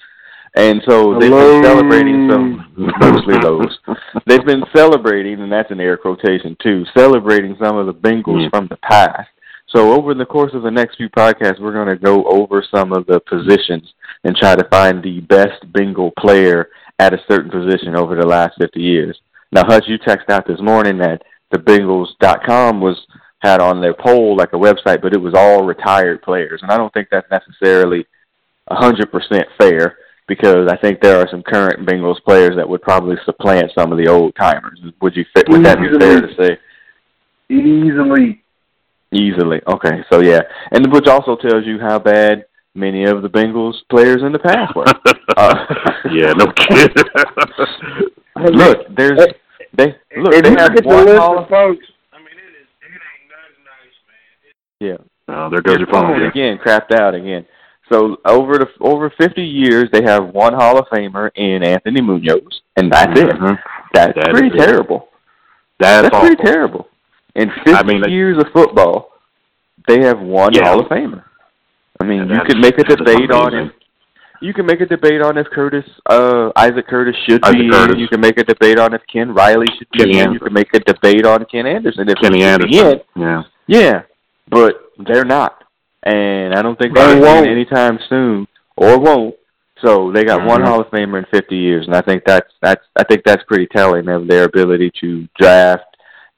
[0.56, 1.60] And so they've Hello.
[1.60, 3.76] been celebrating some, mostly lows.
[4.26, 8.50] They've been celebrating, and that's an air quotation too, celebrating some of the Bengals Mm.
[8.50, 9.28] from the past.
[9.66, 12.92] So over the course of the next few podcasts, we're going to go over some
[12.92, 16.68] of the positions and try to find the best Bengal player
[17.00, 19.18] at a certain position over the last 50 years.
[19.50, 23.04] Now, Hutch, you texted out this morning that the Bengals.com was
[23.40, 26.76] had on their poll like a website, but it was all retired players, and I
[26.76, 28.06] don't think that's necessarily
[28.68, 32.82] a hundred percent fair because I think there are some current Bengals players that would
[32.82, 34.80] probably supplant some of the old timers.
[35.02, 35.48] Would you fit?
[35.48, 36.58] Would that be fair to say?
[37.50, 38.42] Easily.
[39.12, 39.60] Easily.
[39.68, 40.40] Okay, so yeah,
[40.72, 44.74] and which also tells you how bad many of the Bengals players in the past
[44.74, 44.84] were.
[45.36, 45.52] Uh,
[46.12, 46.94] yeah, no kidding.
[48.54, 49.18] look, there's
[49.72, 52.28] they look if they you have look the one list of of folks, I mean,
[52.28, 54.96] it is, it ain't nothing nice, man.
[55.26, 55.34] yeah.
[55.34, 56.28] oh, there goes your phone again.
[56.28, 57.44] again, crapped out again.
[57.90, 62.60] So over the over 50 years, they have one Hall of Famer in Anthony Munoz,
[62.76, 63.28] and that's it.
[63.28, 63.58] Mhm.
[63.92, 65.08] That's That pretty terrible.
[65.78, 66.88] That's, That's pretty terrible.
[67.34, 69.12] In 50 I mean, like- years of football,
[69.86, 70.68] they have one Yeah.
[70.68, 71.22] Hall of Famer.
[72.00, 73.72] I mean, you could make a debate on him.
[74.40, 77.94] You can make a debate on if Curtis, uh, Isaac Curtis should Isaac be Curtis.
[77.94, 78.00] in.
[78.00, 80.32] You can make a debate on if Ken Riley should be in.
[80.32, 83.00] You can make a debate on Ken Anderson if Kenny he should be Anderson.
[83.16, 83.22] in.
[83.22, 83.42] Yeah.
[83.66, 84.02] Yeah,
[84.50, 85.63] but they're not,
[86.04, 89.34] and I don't think They they're in anytime soon, or won't.
[89.84, 90.66] So they got one Mhm.
[90.66, 93.66] Hall of Famer in 50 years, and I think that's that's I think that's pretty
[93.66, 95.84] telling of their ability to draft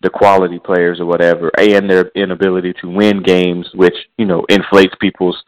[0.00, 4.94] the quality players or whatever, and their inability to win games, which you know inflates
[5.00, 5.42] people's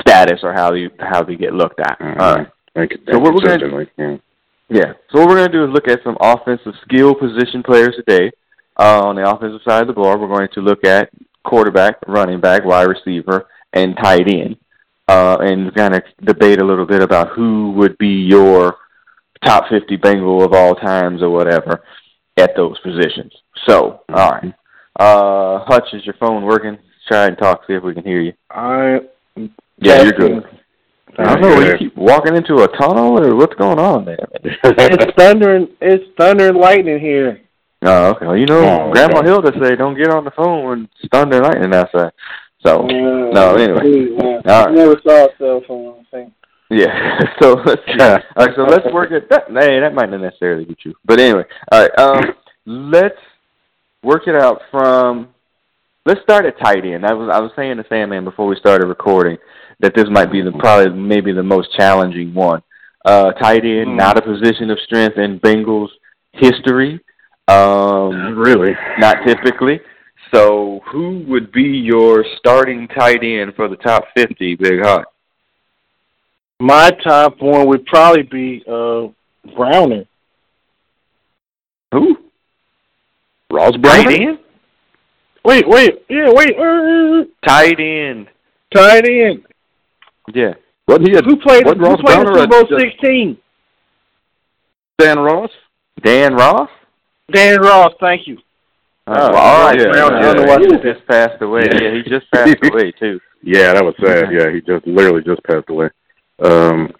[0.00, 1.98] status or how you how they get looked at.
[1.98, 2.20] Mhm.
[2.20, 2.46] All right.
[2.74, 2.98] Thank you.
[3.10, 4.16] So what we're gonna- yeah.
[4.68, 4.92] Yeah.
[5.10, 8.30] So what we're going to do is look at some offensive skill position players today.
[8.78, 11.10] Uh, on the offensive side of the ball, we're going to look at
[11.44, 14.56] quarterback, running back, wide receiver, and tight end,
[15.08, 18.76] uh, and kind of debate a little bit about who would be your
[19.44, 21.84] top 50 Bengal of all times or whatever
[22.36, 23.32] at those positions.
[23.68, 24.54] So, all right.
[24.98, 26.78] Uh, Hutch, is your phone working?
[27.08, 28.32] Try and talk, see if we can hear you.
[28.50, 29.00] I
[29.78, 30.44] Yeah, you're good.
[31.18, 31.56] I don't know.
[31.56, 31.80] Good.
[31.80, 34.26] You keep walking into a tunnel, or what's going on there?
[34.42, 35.68] it's thundering.
[35.80, 37.40] It's thunder and lightning here.
[37.84, 38.26] Oh, okay.
[38.26, 39.28] Well, you know, Oh, Grandma okay.
[39.28, 42.12] Hilda say don't get on the phone when it's thunder and lightning outside.
[42.64, 43.80] So, Uh, no, anyway.
[43.80, 44.42] please, man.
[44.46, 44.74] All right.
[44.74, 46.32] Never saw a cell phone thing.
[46.70, 47.18] yeah.
[47.42, 48.00] so let's see.
[48.02, 49.44] All right, so let's work at that.
[49.48, 51.44] Hey, that might not necessarily be true, but anyway.
[51.70, 51.98] All right.
[51.98, 53.18] Um, let's
[54.02, 55.28] work it out from.
[56.06, 57.04] Let's start at tight end.
[57.06, 59.38] I was I was saying to Sandman before we started recording
[59.80, 62.62] that this might be the probably maybe the most challenging one.
[63.04, 63.96] Uh, tight end, Hmm.
[63.96, 65.88] not a position of strength in Bengals
[66.32, 67.00] history.
[67.48, 68.72] Um, Really?
[68.98, 69.80] not typically.
[70.32, 75.04] So, who would be your starting tight end for the top fifty, Big Hot?
[76.60, 79.08] My top one would probably be uh
[79.54, 80.04] Browner.
[81.92, 82.16] Who?
[83.52, 84.12] Ross Tight Brown?
[84.12, 84.38] end.
[85.44, 88.28] Wait, wait, yeah, wait, uh, Tight end.
[88.74, 89.44] tight end.
[90.34, 90.54] Yeah.
[90.88, 91.64] Wasn't he a Who played?
[91.66, 93.36] Wasn't Who Ross played Browner Super Bowl a- a- sixteen?
[94.98, 95.50] Dan Ross?
[96.02, 96.70] Dan Ross.
[97.34, 97.92] Dan Ross.
[98.00, 98.38] Thank you.
[99.06, 99.78] Oh, Oh, well, all right.
[99.78, 100.16] yeah, Browner.
[100.16, 100.76] yeah, I don't know why yeah.
[100.78, 101.68] he just passed away.
[101.70, 101.78] Yeah.
[101.82, 103.20] Yeah, he just passed away too.
[103.42, 104.32] Yeah, that was sad.
[104.32, 105.90] Yeah, he just literally just passed away.
[106.42, 106.90] Um,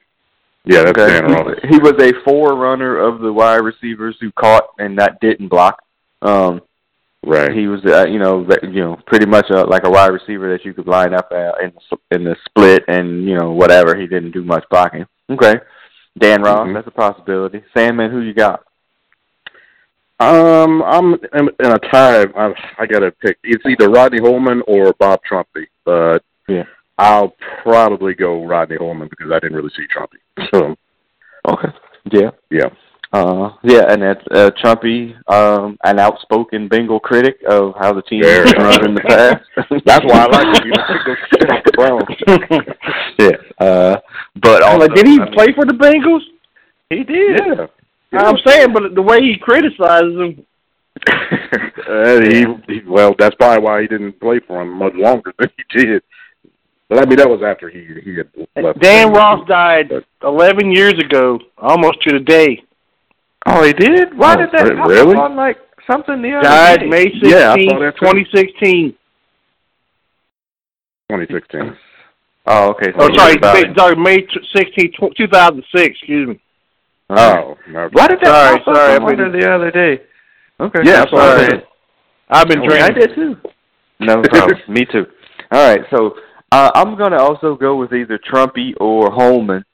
[0.66, 1.20] yeah, that's Okay.
[1.20, 1.56] Dan Ross.
[1.62, 5.82] He, he was a forerunner of the wide receivers who caught and that didn't block.
[6.22, 6.60] Um,
[7.26, 7.52] Right.
[7.52, 10.62] he was, uh, you know, you know, pretty much a, like a wide receiver that
[10.66, 13.96] you could line up uh, in the, in the split and you know whatever.
[13.98, 15.06] He didn't do much blocking.
[15.30, 15.54] Okay,
[16.18, 16.74] Dan Ross, Mhm.
[16.74, 17.62] that's a possibility.
[17.74, 18.62] Sandman, who you got?
[20.20, 22.22] Um, I'm in, in a tie.
[22.36, 23.36] I, I got to pick.
[23.42, 26.64] It's either Rodney Holman or Bob Trumpy, but Yeah.
[26.98, 30.18] I'll probably go Rodney Holman because I didn't really see Trumpy.
[30.54, 30.76] So
[31.46, 31.68] Okay,
[32.12, 32.30] yeah.
[32.50, 32.68] yeah,
[33.12, 38.22] Uh, yeah, and that's uh, Trumpy, um, an outspoken Bengal critic of how the team
[38.22, 39.42] Very has run in the past.
[39.84, 40.66] that's why I like him.
[40.68, 42.76] You know, he goes shit off the Browns.
[43.18, 43.96] yeah, uh,
[44.40, 46.22] but I'm also, like, did he I mean, play for the Bengals?
[46.88, 47.40] He did.
[47.44, 47.66] Yeah.
[48.16, 50.46] I'm saying, but the way he criticizes him.
[51.88, 55.50] Uh, he, he well, that's probably why he didn't play for him much longer than
[55.56, 56.02] he did.
[56.88, 58.28] But I mean, that was after he he had
[58.62, 58.80] left.
[58.80, 59.48] Dan Ross Bengals.
[59.48, 59.90] died
[60.22, 62.62] 11 years ago, almost to the day.
[63.46, 64.16] oh, he did.
[64.16, 65.16] Why Oh, did that re- come really?
[65.16, 65.58] up on like
[65.90, 66.86] something the other Died day?
[66.86, 68.06] May 16, Yeah, I saw that too.
[68.06, 68.90] 2016.
[71.10, 71.76] 2016.
[72.46, 72.92] Oh, okay.
[72.98, 73.76] So Oh, sorry, May, it.
[73.78, 76.40] sorry, May t- 16, 2006, excuse me.
[77.10, 77.88] Oh, no.
[77.92, 80.02] Why did that Sorry, pop sorry, I I've been- wondered the other day?
[80.60, 80.80] Okay.
[80.84, 81.52] Yeah, that's I saw all that.
[81.52, 81.66] right.
[82.30, 82.96] I've been Okay, drinking.
[82.96, 83.36] I did too.
[84.00, 84.58] No problem.
[84.68, 85.06] Me too.
[85.52, 86.16] All right, so
[86.52, 89.64] uh, I'm gonna also go with either Trumpy or Holman.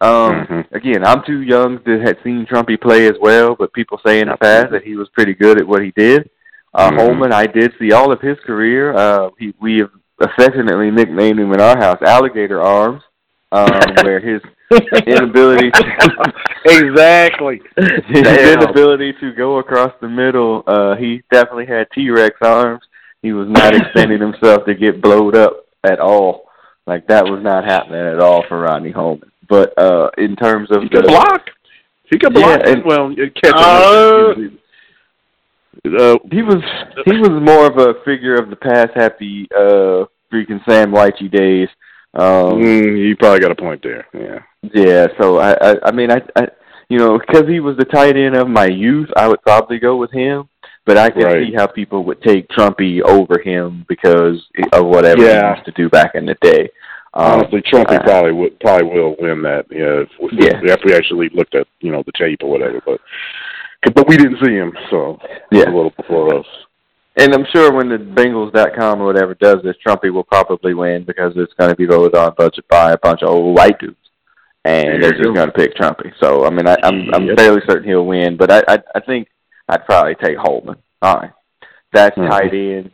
[0.00, 0.72] Um, Mhm.
[0.72, 4.28] Again, I'm too young to have seen Trumpy play as well, but people say in
[4.28, 6.28] the past that he was pretty good at what he did.
[6.74, 6.96] Uh, Mhm.
[6.98, 8.92] Holman, I did see all of his career.
[8.94, 13.02] Uh, he, we have affectionately nicknamed him in our house Alligator Arms,
[13.52, 13.68] um,
[14.04, 14.42] where his
[15.06, 16.32] inability to
[16.64, 17.60] exactly.
[17.76, 18.58] his Damn.
[18.62, 22.82] inability to go across the middle, uh, he definitely had T Rex arms.
[23.22, 26.44] He was not extending himself to get blowed up at all.
[26.86, 29.30] Like that was not happening at all for Rodney Holman.
[29.48, 31.42] But uh in terms of He could the block.
[32.10, 32.60] He could block.
[32.64, 34.58] Yeah, and- well, you catch Uh, him.
[35.86, 36.62] Uh, he was
[37.04, 41.68] he was more of a figure of the past happy uh freaking Sam Wyche days.
[42.16, 44.06] Um mm, you probably got a point there.
[44.14, 44.40] Yeah.
[44.72, 46.48] Yeah, so I, I, I mean, I, I,
[46.88, 49.96] you know, because he was the tight end of my youth, I would probably go
[49.96, 50.48] with him.
[50.86, 51.46] But I can Right.
[51.48, 55.50] see how people would take Trumpy over him because of whatever Yeah.
[55.54, 56.68] he used to do back in the day.
[57.14, 59.66] Um, Honestly, Trumpy uh, probably would probably will win that.
[59.70, 60.72] Yeah, if, if, Yeah.
[60.72, 63.00] After we actually looked at you know the tape or whatever, but
[63.94, 65.18] but we didn't see him, so
[65.50, 65.64] Yeah.
[65.64, 66.46] a little before us.
[67.16, 71.32] And I'm sure when the Bengals.com or whatever does this, Trumpy will probably win because
[71.36, 73.96] it's going to be voted on budget by a bunch of old white dudes,
[74.64, 75.32] and There they're just go.
[75.32, 76.12] going to pick Trumpy.
[76.20, 77.36] So I mean, I, I'm I'm Yep.
[77.38, 79.28] fairly certain he'll win, but I I, I think
[79.68, 80.76] I'd probably take Holman.
[81.02, 81.30] All right,
[81.92, 82.30] that's Mhm.
[82.30, 82.90] tight end.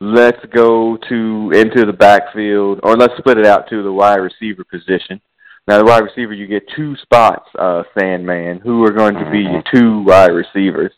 [0.00, 4.64] Let's go to into the backfield, or let's split it out to the wide receiver
[4.64, 5.20] position.
[5.68, 8.58] Now, the wide receiver, you get two spots, uh, Sandman.
[8.58, 10.90] Who are going to be your two wide receivers?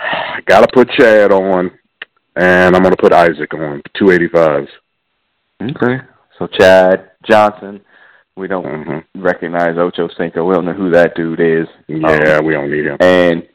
[0.00, 1.72] I gotta put Chad on,
[2.36, 4.68] and I'm gonna put Isaac on two eighty fives.
[5.62, 5.98] Okay.
[6.38, 7.80] So Chad Johnson.
[8.34, 9.22] We don't Mm-hmm.
[9.22, 10.46] recognize Ocho Cinco.
[10.46, 11.66] We don't know who that dude is.
[11.86, 12.96] Yeah, Um, we don't need him.
[13.00, 13.46] and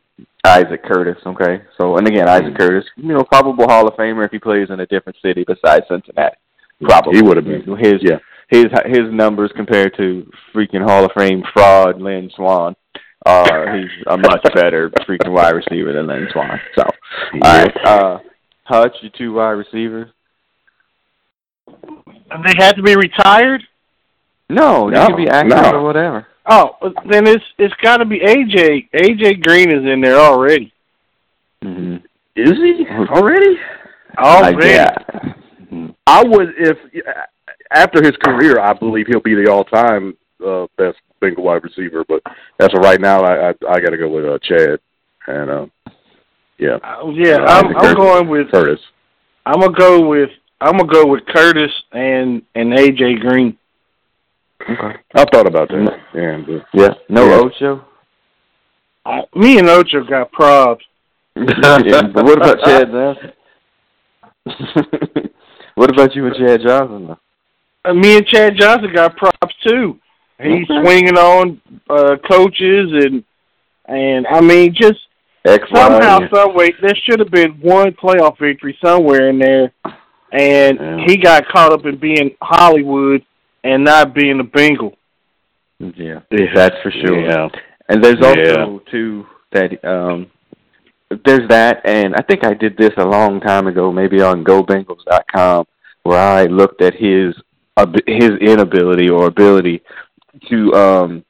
[0.46, 1.18] Isaac Curtis.
[1.26, 1.62] Okay.
[1.80, 2.60] So and again, Isaac Mhm.
[2.60, 2.86] Curtis.
[2.96, 6.36] You know, probable Hall of Famer if he plays in a different city besides Cincinnati.
[6.84, 7.64] Probably He would have been.
[7.78, 8.20] his Yeah.
[8.50, 12.76] his his numbers compared to freaking Hall of Fame fraud Lynn Swann.
[13.26, 16.62] Uh, he's a much better freaking wide receiver than Lynn Swann.
[16.76, 16.84] So,
[17.34, 18.20] all right, uh,
[18.68, 20.10] Hutch, your two wide receivers.
[21.68, 23.64] And they had to be retired?
[24.50, 25.80] No, No, you can be active no.
[25.80, 26.28] or whatever.
[26.50, 26.78] Oh,
[27.10, 28.90] then it's it's got to be AJ.
[28.94, 30.72] AJ Green is in there already.
[31.62, 31.96] Mm-hmm.
[32.38, 33.58] Is he already?
[34.18, 34.68] Already.
[34.70, 34.96] yeah.
[35.72, 35.94] Mhm.
[36.06, 36.78] I would if
[37.72, 42.06] after his career, I believe he'll be the all-time uh, best Bengal wide receiver.
[42.08, 42.22] But
[42.62, 44.80] as of right now, I I, I got to go with uh, Chad.
[45.28, 45.66] And uh,
[46.58, 46.78] Yeah.
[46.84, 48.50] Uh, yeah, Uh, I'm, I'm going with.
[48.52, 48.80] Curtis.
[49.46, 50.30] I'm gonna go with.
[50.60, 53.58] I'm gonna go with Curtis and and AJ Green.
[54.62, 54.98] Okay.
[55.16, 56.00] I thought about that.
[56.14, 56.94] Yeah, but Yeah.
[57.10, 57.40] No Yeah.
[57.42, 57.86] Ocho.
[59.06, 60.80] I, me and Ocho got probs.
[61.36, 63.32] yeah, but what about Chad Johnson?
[65.76, 67.16] what about you and Chad Johnson?
[67.86, 70.00] Uh, me and Chad Johnson got props too.
[70.42, 70.82] He's Okay.
[70.84, 73.24] swinging on uh coaches and
[73.86, 75.00] and I mean just
[75.48, 76.28] X, Y, somehow, yeah.
[76.34, 79.72] some way, there should have been one playoff victory somewhere in there,
[80.32, 81.06] and Yeah.
[81.08, 83.24] he got caught up in being Hollywood
[83.64, 84.98] and not being a Bengal.
[85.80, 87.20] Yeah, that's for sure.
[87.20, 87.50] Yeah.
[87.90, 88.92] And there's also Yeah.
[88.92, 90.28] too that um
[91.24, 95.66] there's that and I think I did this a long time ago, maybe on gobengals.com
[96.04, 97.36] where I looked at his
[97.78, 99.82] ab- his inability or ability
[100.50, 101.24] to um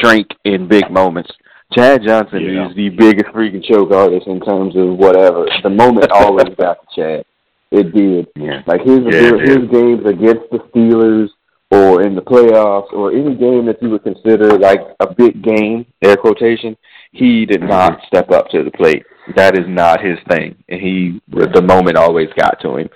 [0.00, 1.30] shrink in big moments.
[1.72, 2.68] Chad Johnson Yeah.
[2.68, 5.46] is the biggest freaking choke artist in terms of whatever.
[5.62, 7.24] The moment always got to Chad.
[7.70, 8.28] It did.
[8.36, 8.62] Yeah.
[8.66, 11.28] Like his Yeah, his games against the Steelers
[11.70, 15.84] or in the playoffs or any game that you would consider like a big game,
[16.02, 16.74] air quotation,
[17.12, 19.04] he did not step up to the plate.
[19.36, 20.54] That is not his thing.
[20.70, 22.88] And he the moment always got to him.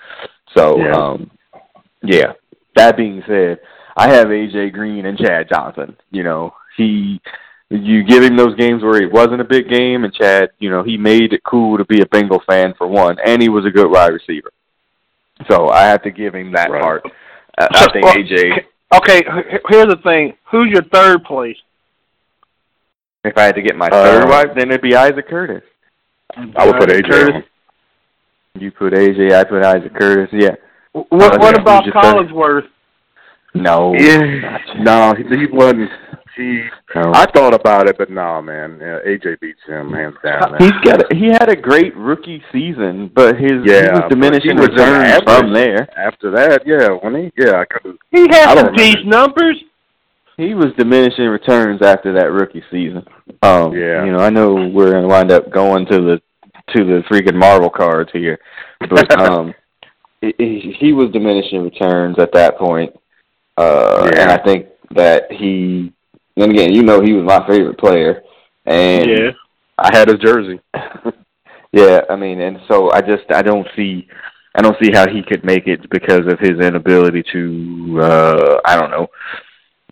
[0.56, 0.92] So Yeah.
[0.92, 1.30] um
[2.02, 2.32] yeah.
[2.74, 3.58] That being said,
[3.98, 5.94] I have AJ Green and Chad Johnson.
[6.10, 7.20] You know, he
[7.72, 10.82] you give him those games where it wasn't a big game and Chad, you know,
[10.82, 13.70] he made it cool to be a Bengal fan for one, and he was a
[13.70, 14.50] good wide receiver.
[15.50, 16.82] So I have to give him that Right.
[16.82, 17.02] part.
[17.58, 18.64] I, I think Well, AJ.
[18.94, 19.22] Okay,
[19.68, 21.56] here's the thing: who's your third place?
[23.24, 25.62] If I had to get my Uh, third wife, then it'd be Isaac Curtis.
[26.56, 27.34] I would put AJ Curtis.
[27.36, 28.60] on.
[28.60, 30.28] You put AJ, I put Isaac Curtis.
[30.32, 30.56] Yeah.
[30.92, 32.28] What, what about who's your third?
[32.28, 32.68] Collinsworth?
[33.54, 33.94] No.
[33.96, 34.58] Yeah.
[34.78, 35.90] No, he, he wasn't.
[36.36, 36.64] He.
[36.94, 37.12] No.
[37.14, 38.78] I thought about it, but no, man.
[38.80, 40.52] Yeah, AJ beats him hands down.
[40.52, 40.60] Man.
[40.62, 41.12] He's got.
[41.12, 44.68] A, he had a great rookie season, but his he Yeah, was diminishing he was
[44.70, 45.24] returns average.
[45.40, 45.88] from there.
[45.98, 47.98] After that, yeah, when he, yeah, I could.
[48.10, 49.62] He had some decent numbers.
[50.38, 53.04] He was diminishing returns after that rookie season.
[53.42, 54.04] Um, Yeah.
[54.04, 56.22] You know, I know we're gonna wind up going to the
[56.74, 58.38] to the freaking Marvel cards here,
[58.88, 59.52] but um,
[60.22, 62.98] he- he, he was diminishing returns at that point.
[63.58, 64.22] Uh, Yeah.
[64.22, 65.92] and I think that he.
[66.36, 68.22] Then again, you know, he was my favorite player,
[68.64, 69.30] and yeah.
[69.78, 70.60] I had his jersey.
[71.72, 74.08] yeah, I mean, and so I just I don't see
[74.54, 78.78] I don't see how he could make it because of his inability to uh I
[78.78, 79.08] don't know.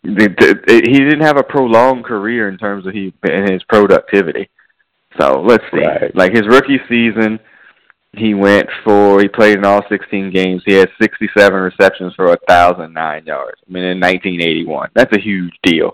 [0.02, 0.28] The,
[0.66, 4.48] the, he didn't have a prolonged career in terms of he in his productivity.
[5.20, 5.84] So let's see.
[5.84, 6.14] Right.
[6.14, 7.38] Like his rookie season,
[8.16, 10.62] he went for he played in all 16 games.
[10.66, 13.60] He had 67 receptions for a thousand nine yards.
[13.68, 15.92] I mean, in 1981, that's a huge deal.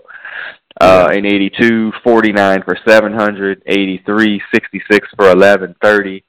[0.79, 6.23] Uh, in 82, 49 for 700, 83, 66 for 1130,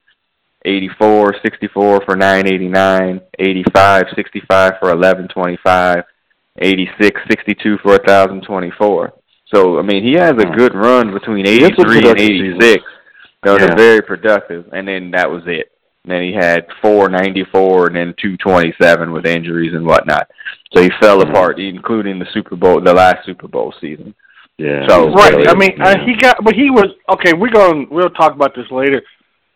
[0.64, 6.04] 84, 64 for 989, 85, 65 for 1125,
[6.60, 9.12] 86, 62 for 1024.
[9.54, 12.84] So, I mean, he has a good run between It's 83 and 86.
[13.42, 13.74] That was Yeah.
[13.76, 15.70] very productive, and then that was it.
[16.08, 20.26] And then he had 494 and then 227 with injuries and whatnot.
[20.72, 21.28] So he fell Mhm.
[21.28, 24.14] apart, including the Super Bowl, the last Super Bowl season.
[24.56, 24.86] Yeah.
[24.88, 25.34] So- Right.
[25.34, 27.34] really- I mean, uh, he got, but he was okay.
[27.34, 27.88] We're going.
[27.88, 29.02] to We'll talk about this later.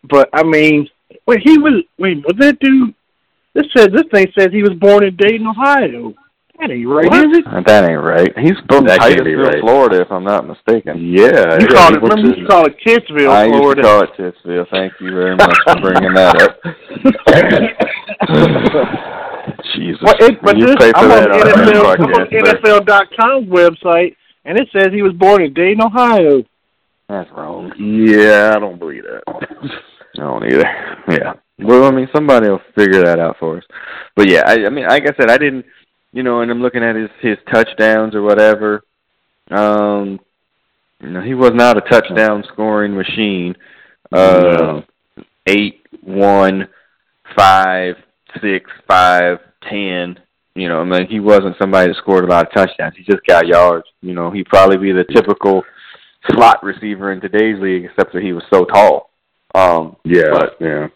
[0.04, 0.88] But I mean,
[1.26, 1.84] wait, he was.
[1.98, 2.92] Wait, was that dude?
[3.54, 6.12] This says this thing says he was born in Dayton, Ohio.
[6.62, 7.25] That ain't right, What?
[7.27, 7.44] is it?
[7.46, 8.38] Uh, That ain't right.
[8.38, 9.59] He's from That Titusville, right.
[9.61, 10.96] Florida, if I'm not mistaken.
[10.98, 11.59] Yeah.
[11.59, 12.03] You yeah, called he it.
[12.03, 13.83] went Remember, to- you called it Kitsville, I used Florida.
[13.83, 14.66] to call it Titsville.
[14.70, 16.61] Thank you very much for bringing that up.
[19.75, 20.01] Jesus.
[20.03, 21.55] Well, it, but you this, pay for I'm that on on our
[21.96, 22.27] NFL, I'm on.
[22.31, 26.44] NFL.com's website, and it says he was born in Dayton, Ohio.
[27.09, 27.72] That's wrong.
[27.79, 29.22] Yeah, I don't believe that.
[30.14, 30.64] I don't either.
[31.09, 31.33] Yeah.
[31.59, 33.64] Well, I mean, somebody will figure that out for us.
[34.14, 35.64] But yeah, I, I mean, like I said, I didn't,
[36.12, 38.82] you know, and I'm looking at his his touchdowns or whatever.
[39.50, 40.20] Um,
[41.00, 43.56] you know, he was not a touchdown scoring machine.
[44.12, 44.82] Uh,
[45.46, 46.68] eight, one,
[47.36, 47.96] five,
[48.40, 49.38] six, five,
[49.68, 50.18] ten.
[50.54, 52.94] You know, I mean, he wasn't somebody that scored a lot of touchdowns.
[52.96, 53.86] He just got yards.
[54.02, 55.64] You know, he'd probably be the typical
[56.30, 59.10] slot receiver in today's league, except that he was so tall.
[59.54, 60.30] Um, Yeah.
[60.30, 60.88] But- yeah.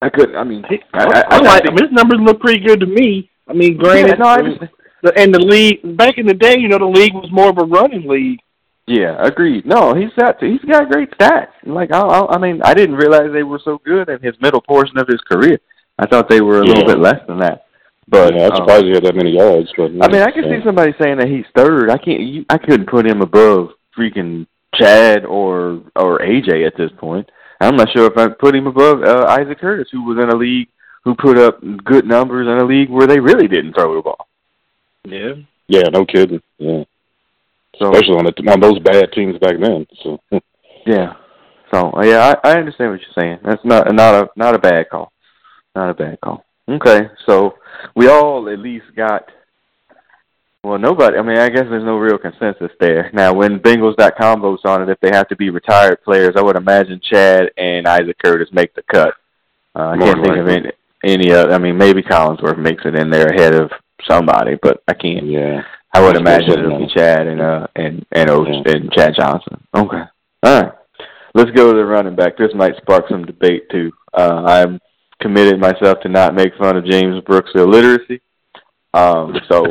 [0.00, 0.36] I couldn't.
[0.36, 1.86] I mean, He, I, I, I, I like think- him.
[1.86, 3.30] His numbers look pretty good to me.
[3.48, 4.70] I mean, Yeah, granted, no, I understand.
[5.02, 7.58] the, and the league back in the day, you know, the league was more of
[7.58, 8.40] a running league.
[8.86, 9.66] Yeah, agreed.
[9.66, 11.48] No, he's got he's got great stats.
[11.66, 14.62] Like I, I, I mean, I didn't realize they were so good in his middle
[14.62, 15.58] portion of his career.
[15.98, 17.66] I thought they were a little bit less than that.
[18.08, 19.68] But yeah, I'm um, surprised he had that many yards.
[19.76, 21.90] But I mean, I can see somebody saying that he's third.
[21.90, 22.20] I can't.
[22.20, 27.28] You, I couldn't put him above freaking Chad or or AJ at this point.
[27.60, 30.36] I'm not sure if I put him above uh, Isaac Curtis, who was in a
[30.36, 30.68] league
[31.04, 34.28] who put up good numbers in a league where they really didn't throw the ball.
[35.04, 35.34] Yeah.
[35.68, 36.40] Yeah, no kidding.
[36.58, 36.84] Yeah,
[37.78, 39.86] So especially on the on those bad teams back then.
[40.02, 40.18] So
[40.86, 41.14] yeah,
[41.72, 43.38] so yeah, I, I understand what you're saying.
[43.44, 45.12] That's not not a not a bad call,
[45.74, 46.44] not a bad call.
[46.68, 47.54] Okay, so
[47.94, 49.30] we all at least got.
[50.64, 51.16] Well, nobody.
[51.16, 53.10] I mean, I guess there's no real consensus there.
[53.12, 56.56] Now, when Bengals.com votes on it, if they have to be retired players, I would
[56.56, 59.14] imagine Chad and Isaac Curtis make the cut.
[59.76, 60.72] Uh, I More can't think of any
[61.04, 61.52] any other.
[61.52, 63.70] I mean, maybe Collinsworth makes it in there ahead of
[64.08, 65.26] somebody, but I can't.
[65.26, 65.62] yeah,
[65.94, 66.92] I would That's imagine it'll be.
[66.92, 68.62] Chad and uh and and O Yeah.
[68.66, 69.62] and Chad Johnson.
[69.76, 70.02] Okay.
[70.42, 70.72] All right.
[71.34, 72.36] Let's go to the running back.
[72.36, 73.92] This might spark some debate too.
[74.12, 74.80] Uh I'm
[75.22, 78.20] committed myself to not make fun of James Brooks' illiteracy.
[78.98, 79.64] Um so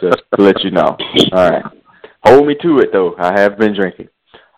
[0.00, 0.96] just to let you know.
[1.32, 1.64] All right.
[2.24, 3.14] Hold me to it though.
[3.18, 4.08] I have been drinking.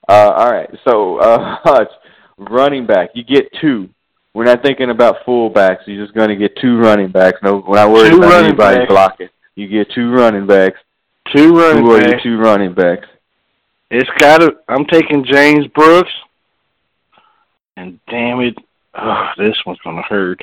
[0.09, 0.71] Uh all right.
[0.87, 1.91] So uh Hutch,
[2.39, 3.89] running back, you get two.
[4.35, 5.81] We're not thinking about fullbacks.
[5.87, 7.39] You're just gonna get two running backs.
[7.43, 8.89] No we're not worried Two about anybody backs.
[8.91, 9.29] blocking.
[9.55, 10.79] You get two running backs.
[11.35, 12.23] Two running Who are your backs.
[12.23, 13.07] two running backs?
[13.91, 14.53] It's got to.
[14.69, 16.11] I'm taking James Brooks,
[17.77, 18.55] and damn it,
[18.99, 20.41] oh, this one's gonna hurt.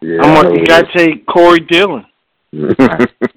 [0.00, 0.20] yeah.
[0.22, 2.06] I'm gonna, you got to take Corey Dillon.
[2.52, 2.74] Is.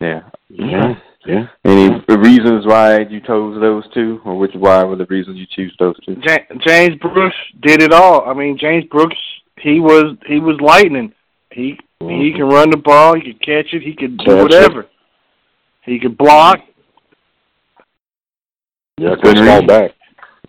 [0.00, 0.22] Yeah.
[0.48, 0.94] yeah,
[1.26, 1.46] yeah.
[1.62, 5.76] Any reasons why you chose those two, or which why were the reasons you choose
[5.78, 6.16] those two?
[6.22, 8.26] Ja- James Brooks did it all.
[8.26, 9.18] I mean, James Brooks,
[9.58, 11.12] he was he was lightning.
[11.52, 13.14] He he can run the ball.
[13.14, 13.82] He could catch it.
[13.82, 14.42] He could do Catch it.
[14.42, 14.86] whatever.
[15.84, 16.60] He could block.
[18.96, 19.90] Yeah, good fall back.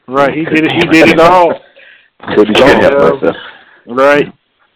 [0.08, 0.34] Right.
[0.34, 0.72] He did it.
[0.72, 1.54] He did it all.
[2.36, 3.36] Couldn't Can't help help myself.
[3.86, 4.28] Right.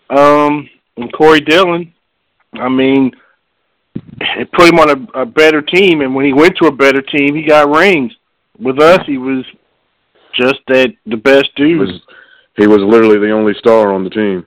[0.10, 0.70] Um.
[0.98, 1.94] And Corey Dillon,
[2.60, 3.12] I mean,
[4.20, 7.02] it put him on a, a better team, and when he went to a better
[7.02, 8.12] team, he got rings.
[8.60, 9.46] With us, he was
[10.34, 11.80] just that the best He dude.
[11.80, 12.02] was
[12.58, 14.46] he was literally the only star on the team.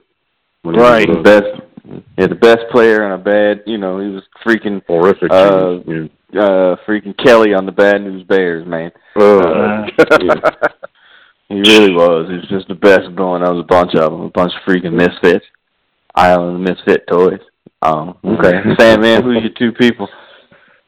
[0.63, 1.07] When he was Right.
[1.07, 1.23] The us.
[1.23, 5.31] best, yeah, the best player and a bad, you know, he was freaking, horrific.
[5.31, 6.09] Uh, team.
[6.33, 8.91] uh, freaking Kelly on the Bad News Bears, man.
[9.15, 9.23] yeah.
[9.23, 9.87] Uh,
[10.21, 10.35] yeah.
[11.49, 12.27] He really was.
[12.29, 13.41] He was just the best going.
[13.43, 15.43] There was a bunch of them, a bunch of freaking misfits,
[16.13, 17.39] island misfit toys.
[17.81, 20.07] Um, okay, Sam, man, who's your two people?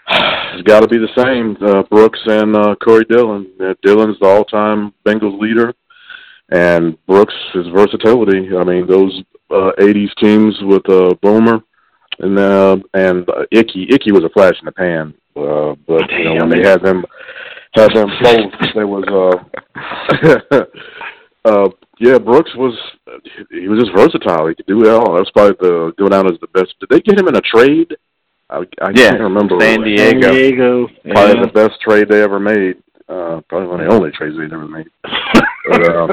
[0.07, 1.55] It's got to be the same.
[1.65, 3.47] Uh, Brooks and uh, Corey Dillon.
[3.59, 5.73] Uh, Dillon's the all-time Bengals leader,
[6.51, 8.49] and Brooks' his versatility.
[8.55, 11.61] I mean, those uh, '80s teams with uh, Boomer
[12.19, 13.87] and uh, and uh, Icky.
[13.89, 17.05] Icky was a flash in the pan, uh, but you know when they had them
[17.73, 19.05] had them both, there was
[20.51, 20.61] uh,
[21.45, 21.69] uh,
[21.99, 22.17] yeah.
[22.17, 22.73] Brooks was
[23.49, 24.47] he was just versatile.
[24.47, 25.15] He could do it all.
[25.15, 26.73] That's probably the go down as the best.
[26.79, 27.95] Did they get him in a trade?
[28.49, 29.55] I, I Yeah, can't remember.
[29.59, 30.31] San San Diego.
[30.33, 30.87] Diego.
[31.11, 31.45] Probably Yeah.
[31.45, 32.77] the best trade they ever made.
[33.07, 34.87] Uh, probably one of the only trades they ever made.
[35.69, 36.07] But, uh,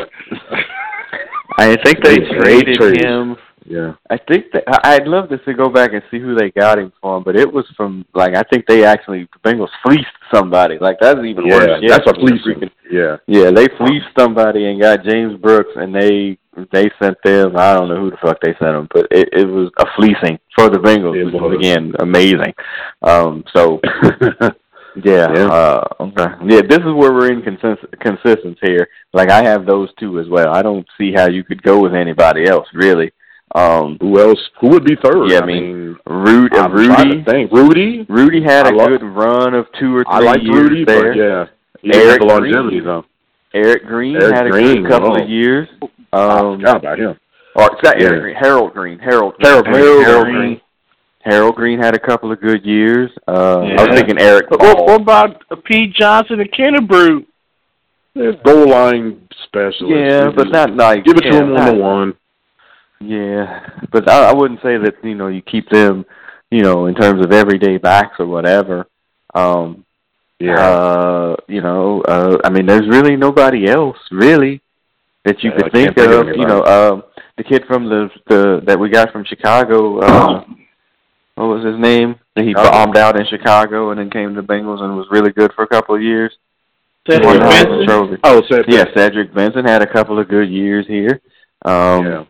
[1.59, 3.03] I think they Yeah, traded trades.
[3.03, 3.37] him
[3.71, 6.93] yeah, I think that I'd love to go back and see who they got him
[7.01, 10.79] from, but it was from like I think they actually the Bengals fleeced somebody.
[10.79, 11.85] Like that's even yeah, worse.
[11.87, 12.71] that's a fleecing.
[12.91, 16.39] Yeah, Yeah, they fleeced somebody and got James Brooks, and they
[16.73, 17.57] they sent them.
[17.57, 20.39] I don't know who the fuck they sent them, but it, it was a fleecing
[20.57, 21.59] for the Bengals, It which was was.
[21.59, 22.55] again amazing.
[23.03, 23.81] Um, so
[25.05, 25.49] yeah, Yeah.
[25.49, 26.63] uh, okay, yeah.
[26.63, 28.89] This is where we're in consens- consistence here.
[29.13, 30.53] Like I have those two as well.
[30.55, 33.13] I don't see how you could go with anybody else really.
[33.55, 34.39] Um, who else?
[34.61, 35.31] Who would be third?
[35.31, 37.51] Yeah, I I mean, mean, Rudy, I'm Rudy, to think.
[37.53, 38.07] Rudy.
[38.09, 40.85] Rudy had a I love- good run of two or three I like years Rudy,
[40.85, 41.13] there.
[41.13, 41.45] but yeah,
[41.81, 42.85] he didn't Eric the longevity Green.
[42.85, 43.05] though.
[43.55, 45.23] Eric Green Eric had a Green, good couple oh.
[45.23, 45.69] of years.
[46.13, 47.17] I Um, forgot about him.
[47.55, 48.07] or it's not Yeah.
[48.09, 50.03] Eric Green, Harold Green, Harold Harold Green, Green.
[50.05, 50.37] Harold Green.
[50.37, 50.61] Green.
[51.25, 53.11] Harold Green had a couple of good years.
[53.27, 54.87] Uh, I was thinking Eric But what, Ball.
[54.87, 57.25] what about uh, Pete Johnson and Kinnebrew?
[58.15, 59.95] They're goal line specialist.
[59.97, 62.15] yeah, but not like give it to yeah, him one not- to one.
[63.01, 66.05] Yeah, but I, I wouldn't say that you know you keep them,
[66.51, 68.87] you know, in terms of everyday backs or whatever.
[69.35, 69.85] Um,
[70.41, 74.61] Yeah, Uh, you know, uh, I mean, there's really nobody else really
[75.25, 76.37] that you Yeah, could think think of of.
[76.37, 77.03] You know, um,
[77.37, 79.99] the kid from the the that we got from Chicago.
[80.01, 80.45] Uh,
[81.37, 82.17] what was his name?
[82.35, 82.71] That he Chicago.
[82.71, 85.63] bombed out in Chicago and then came to the Bengals and was really good for
[85.63, 86.33] a couple of years.
[87.09, 87.51] Cedric Won the Yeah.
[87.63, 87.87] Heisman Benson?
[87.87, 88.21] Trophy.
[88.25, 91.21] oh, Seth, Yeah, Cedric Benson had a couple of good years here.
[91.65, 92.25] Um, yeah.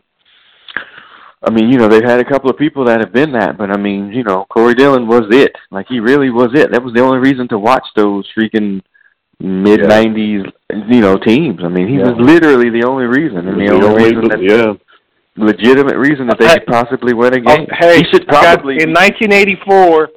[1.41, 3.71] I mean, you know, they've had a couple of people that have been that, but
[3.71, 5.55] I mean, you know, Corey Dillon was it.
[5.71, 6.71] Like he really was it.
[6.71, 8.81] That was the only reason to watch those freaking
[9.39, 10.43] mid nineties,
[10.89, 11.61] you know, teams.
[11.63, 14.41] I mean, he was literally the only reason, and the The only only- reason that
[14.43, 14.73] yeah.
[15.37, 16.55] legitimate reason that they Hey.
[16.59, 17.67] could possibly win a Oh, game.
[17.79, 20.09] hey, he should I got- in 1984,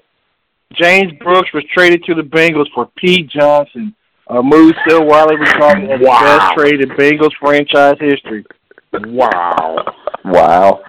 [0.73, 3.95] James Brooks was traded to the Bengals for Pete Johnson,
[4.27, 6.19] a move still widely regarded as Wow.
[6.19, 8.45] the best trade in Bengals franchise history.
[8.93, 9.85] Wow.
[10.25, 10.81] Wow.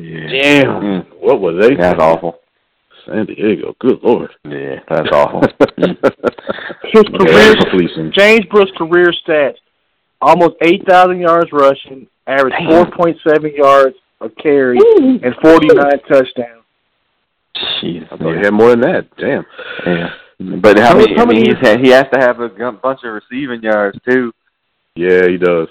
[0.00, 0.28] Yeah.
[0.30, 0.66] Damn.
[0.82, 1.74] Mm, What were they?
[1.76, 2.38] that's awful.
[3.06, 3.74] San Diego.
[3.80, 4.30] Good lord.
[4.44, 5.42] Yeah, that's awful.
[5.80, 5.96] Mm.
[6.92, 8.10] His career.
[8.14, 9.56] James Brooks' career stats:
[10.20, 15.98] almost eight thousand yards rushing, average four point seven yards a carry, and forty nine
[16.08, 16.64] touchdowns.
[17.82, 18.06] Jeez.
[18.12, 19.06] I thought he had more than that.
[19.16, 19.44] Damn.
[19.86, 20.10] yeah.
[20.60, 21.06] But how How many?
[21.06, 23.62] many- how I mean, many- he's had, he has to have a bunch of receiving
[23.62, 24.32] yards too.
[24.96, 25.68] Yeah, he does.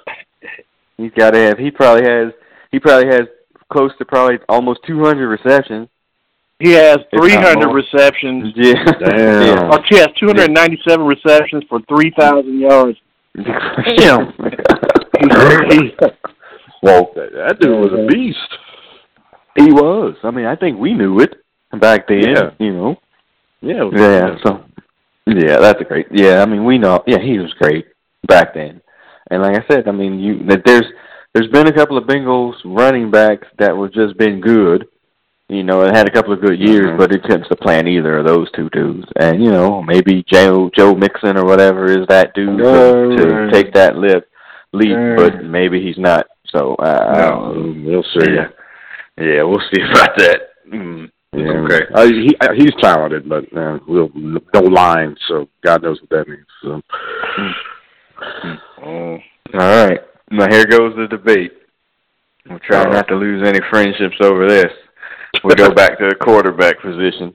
[0.98, 1.58] He's got to have.
[1.58, 2.32] He probably has.
[2.72, 3.28] He probably has
[3.72, 5.88] close to probably almost 200 receptions.
[6.60, 7.76] He has If three not hundred more.
[7.78, 8.54] receptions.
[8.56, 8.74] Yeah.
[9.00, 9.84] Damn.
[9.90, 12.98] He has two hundred ninety seven receptions for three thousand yards.
[13.98, 14.34] Damn.
[16.82, 18.38] Well, that, that dude was a beast.
[19.58, 20.16] he was.
[20.24, 21.36] I mean, I think we knew it
[21.80, 22.20] back then.
[22.22, 22.52] Yeah.
[22.58, 22.96] You know.
[23.62, 23.90] Yeah.
[23.94, 24.36] Yeah.
[24.46, 24.64] So.
[25.28, 26.08] Yeah, that's a great.
[26.12, 27.04] Yeah, I mean, we know.
[27.06, 27.86] Yeah, he was great
[28.28, 28.82] back then.
[29.30, 30.86] And like I said, I mean, you that there's
[31.34, 34.88] there's been a couple of Bengals running backs that were just been good.
[35.52, 36.98] You know, and had a couple of good years, Mhm.
[37.00, 39.08] but it couldn't supplant either of those two dudes.
[39.16, 43.74] And you know, maybe Joe Joe Mixon or whatever is that dude to, to take
[43.74, 44.30] that lip
[44.74, 45.16] leap, No.
[45.16, 46.28] but maybe he's not.
[46.56, 47.84] So uh, I don't.
[47.84, 48.32] No, we'll see.
[48.32, 48.50] Yeah,
[49.18, 50.42] yeah, we'll see about that.
[50.72, 51.10] Mm.
[51.36, 51.48] Yeah.
[51.48, 51.86] Okay.
[51.96, 56.28] Uh, he uh, he's talented, but uh, we'll no line, so God knows what that
[56.28, 56.46] means.
[56.62, 56.82] So.
[58.84, 59.20] All
[59.54, 60.00] right.
[60.32, 61.54] Now here goes the debate.
[62.50, 64.72] We'll try not to lose any friendships over this.
[65.44, 67.34] We go back to the quarterback position.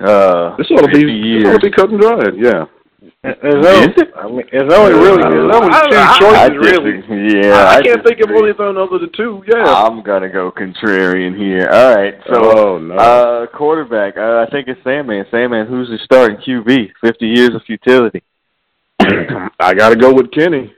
[0.00, 1.44] Uh, This ought to be years.
[1.44, 2.34] this ought to be cut and dried.
[2.36, 2.64] Yeah.
[3.22, 4.10] There's only, Is it?
[4.16, 6.92] I mean, there's only really there's only I- two I- choices I really.
[7.00, 7.42] disagree.
[7.42, 8.48] Yeah, I, can't think of disagree.
[8.48, 9.42] anything other than two.
[9.46, 9.64] Yeah.
[9.64, 11.68] I'm gonna go contrarian here.
[11.70, 12.94] All right, so oh no.
[12.94, 14.16] uh, quarterback.
[14.16, 15.24] Uh, I think it's Sandman.
[15.30, 16.90] Sandman, who's the starting QB?
[17.00, 18.22] Fifty years of futility.
[19.00, 20.72] I got to go with Kenny.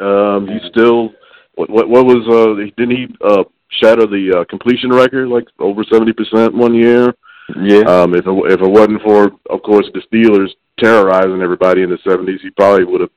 [0.00, 1.12] Um, he's still
[1.54, 5.84] what what what was uh didn't he uh shatter the uh, completion record like over
[5.84, 7.14] seventy percent one year?
[7.56, 7.80] Yeah.
[7.80, 11.96] Um, if it, if it wasn't for, of course, the Steelers terrorizing everybody in the
[11.98, 13.10] '70s, he probably would have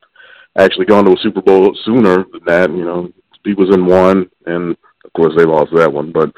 [0.57, 2.69] actually gone to a Super Bowl sooner than that.
[2.69, 3.11] You know,
[3.43, 6.32] he was in one, and of course they lost that one, but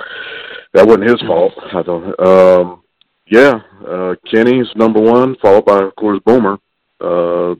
[0.74, 1.54] that wasn't his fault.
[1.74, 2.20] I don't.
[2.20, 2.84] Um,
[3.28, 6.58] yeah, uh, Kenny's number one, followed by, of course, Boomer,
[7.00, 7.56] uh,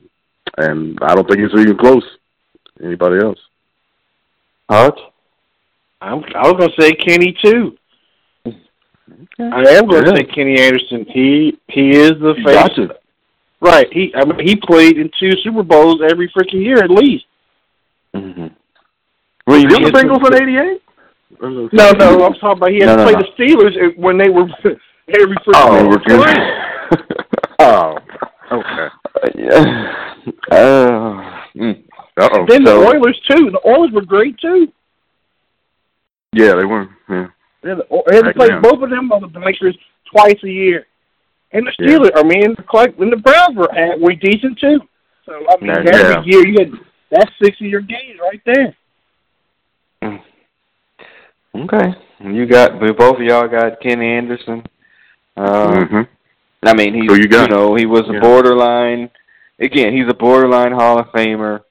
[0.58, 2.04] and I don't think it's even close.
[2.82, 3.40] Anybody else?
[4.70, 5.00] Hutch.
[6.02, 7.78] I'm, I was gonna say Kenny too.
[8.46, 8.52] I
[9.40, 10.16] am gonna Yeah.
[10.16, 11.06] say Kenny Anderson.
[11.10, 12.56] He he is the You face.
[12.78, 12.98] got.
[13.62, 13.88] Right.
[13.92, 17.26] He I mean he played in two Super Bowls every freaking year at least.
[18.16, 18.48] Mm-hmm.
[19.48, 20.82] Were you Still the Bengals in '88?
[21.74, 23.20] No, no, I'm talking about he had No, to no, play no.
[23.20, 24.44] the Steelers when they were
[25.20, 25.90] every freaking Oh, year.
[25.90, 27.18] we're good.
[27.60, 27.98] Oh,
[28.52, 28.88] okay.
[29.36, 29.94] yeah.
[30.52, 31.83] Uh, mm.
[32.18, 32.46] Uh-oh.
[32.48, 33.50] Then So- the Oilers too.
[33.52, 34.72] The Oilers were great too.
[36.32, 36.88] Yeah, they were.
[37.10, 37.28] Yeah.
[37.62, 38.62] They had to, they had to Heck, play man.
[38.62, 39.78] both of them motherfuckers
[40.12, 40.86] twice a year.
[41.52, 41.98] And the Yeah.
[41.98, 44.80] Steelers, I mean, the Clark and the Browns were at way decent too.
[45.26, 45.92] So I mean, Yeah.
[45.94, 46.72] every year you had
[47.12, 48.76] that's six of your games right there.
[51.56, 51.94] Okay.
[52.22, 54.64] You got both of y'all got Kenny Anderson.
[55.38, 56.02] Uh, hmm
[56.66, 58.20] I mean, he's Who you know he was a Yeah.
[58.22, 59.10] borderline.
[59.60, 61.62] Again, he's a borderline Hall of Famer.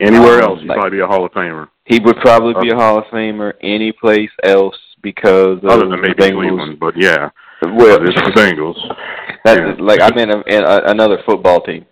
[0.00, 1.68] Anywhere Um, else, he'd like- probably be a Hall of Famer.
[1.84, 6.00] He would probably be a Hall of Famer any place else because of Other than
[6.00, 6.48] maybe the Bengals.
[6.48, 7.28] Cleveland, but yeah,
[7.62, 8.96] Well, but it's the Bengals.
[9.44, 9.74] that's yeah.
[9.78, 11.84] like I mean, a, a, another football team.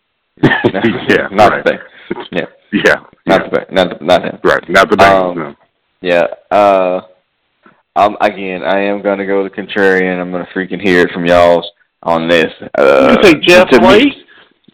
[0.42, 1.64] yeah, not right.
[1.64, 1.78] the thing.
[2.32, 2.94] Yeah, Yeah,
[3.26, 3.48] not yeah.
[3.50, 4.38] the not the, not him.
[4.44, 4.68] right.
[4.68, 5.30] Not the Bengals.
[5.32, 5.54] Um, no.
[6.00, 6.26] Yeah.
[6.50, 7.00] Uh,
[7.96, 10.20] um, again, I am gonna go the contrarian.
[10.20, 11.68] I'm gonna freaking hear it from y'all's
[12.04, 12.52] on this.
[12.78, 14.14] Uh, you say Jeff to me- White?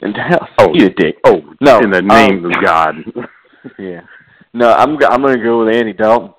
[0.03, 1.17] And hell, Oh, you a dick.
[1.25, 2.97] Oh No, in the um, name of God.
[3.79, 4.03] Yeah.
[4.53, 6.33] No, I'm I'm gonna go with Andy Dalton.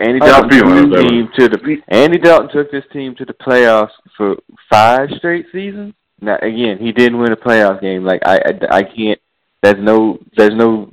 [0.00, 3.90] Andy Dalton took this team to the Andy Dalton took this team to the playoffs
[4.16, 4.36] for
[4.70, 5.94] five straight seasons.
[6.20, 8.04] Now again, he didn't win a playoff game.
[8.04, 9.20] Like I I, I can't.
[9.62, 10.90] There's no there's no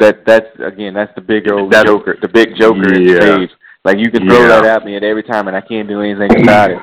[0.00, 3.20] that that's again that's the big old That's- joker the big joker in Yeah.
[3.20, 3.52] spades.
[3.84, 4.48] Like you can throw Yeah.
[4.62, 6.78] that at me at every time and I can't do anything about it.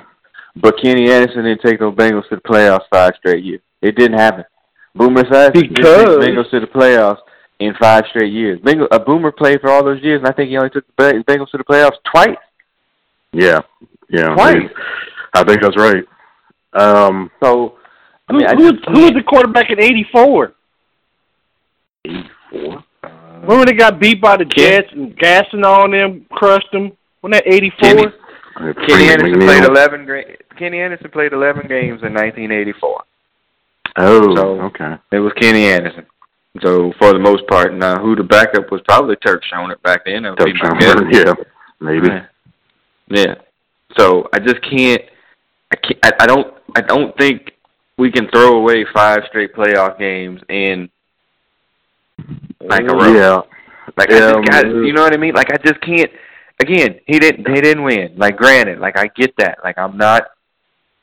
[0.58, 3.62] But Kenny Anderson didn't take those Bengals to the playoffs five straight years.
[3.82, 4.46] It didn't happen.
[4.96, 7.20] Boomer Esiason didn't take Because- Bengals to the playoffs
[7.60, 8.60] in five straight years.
[8.62, 11.24] Bengal, a Boomer played for all those years, and I think he only took the
[11.28, 12.38] Bengals to the playoffs twice.
[13.34, 13.60] yeah,
[14.10, 14.34] yeah.
[14.34, 14.70] Twice.
[15.34, 16.04] I think that's right.
[16.74, 17.76] Um, So,
[18.30, 20.54] I Who, mean, I who, just who was the quarterback in '84?
[22.06, 22.84] eighty-four.
[23.04, 26.92] Remember when they got beat by the Jets and gassing on them, crushed them?
[27.22, 28.14] Wasn't that '84?
[28.56, 30.06] Kenny- Anderson played eleven.
[30.06, 33.04] Gra- Kenny Anderson played eleven games in 1984.
[33.98, 34.96] Oh, So- okay.
[35.12, 36.06] It was Kenny Anderson.
[36.62, 40.24] So for the most part, now who the backup was probably Turk Schonert back then.
[40.24, 41.34] That would be my yeah,
[41.82, 42.08] maybe.
[42.08, 42.26] Yeah.
[43.10, 43.36] Yeah.
[43.98, 45.02] So I just can't.
[45.72, 46.00] I can't.
[46.04, 46.54] I, I don't.
[46.78, 47.52] I don't think
[47.98, 50.90] we can throw away five straight playoff games in
[52.62, 53.14] like a row.
[53.14, 53.42] Yeah.
[53.98, 55.34] Like Yeah, I just, I, um, you know what I mean?
[55.34, 56.10] Like I just can't.
[56.62, 57.48] Again, he didn't.
[57.48, 58.14] He didn't win.
[58.18, 59.60] Like granted, like I get that.
[59.64, 60.24] Like I'm not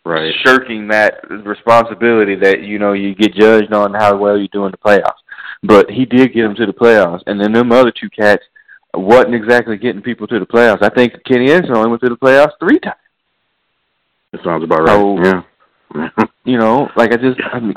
[0.05, 0.35] Right.
[0.45, 4.73] shirking that responsibility that you know you get judged on how well you do in
[4.73, 5.21] the playoffs.
[5.63, 8.43] But he did get them to the playoffs, and then them other two cats
[8.95, 10.83] wasn't exactly getting people to the playoffs.
[10.83, 12.97] I think Kenny Anderson only went to the playoffs three times.
[14.33, 14.89] That sounds about right.
[14.89, 15.43] So- yeah.
[16.45, 17.75] You know, like I just, I mean,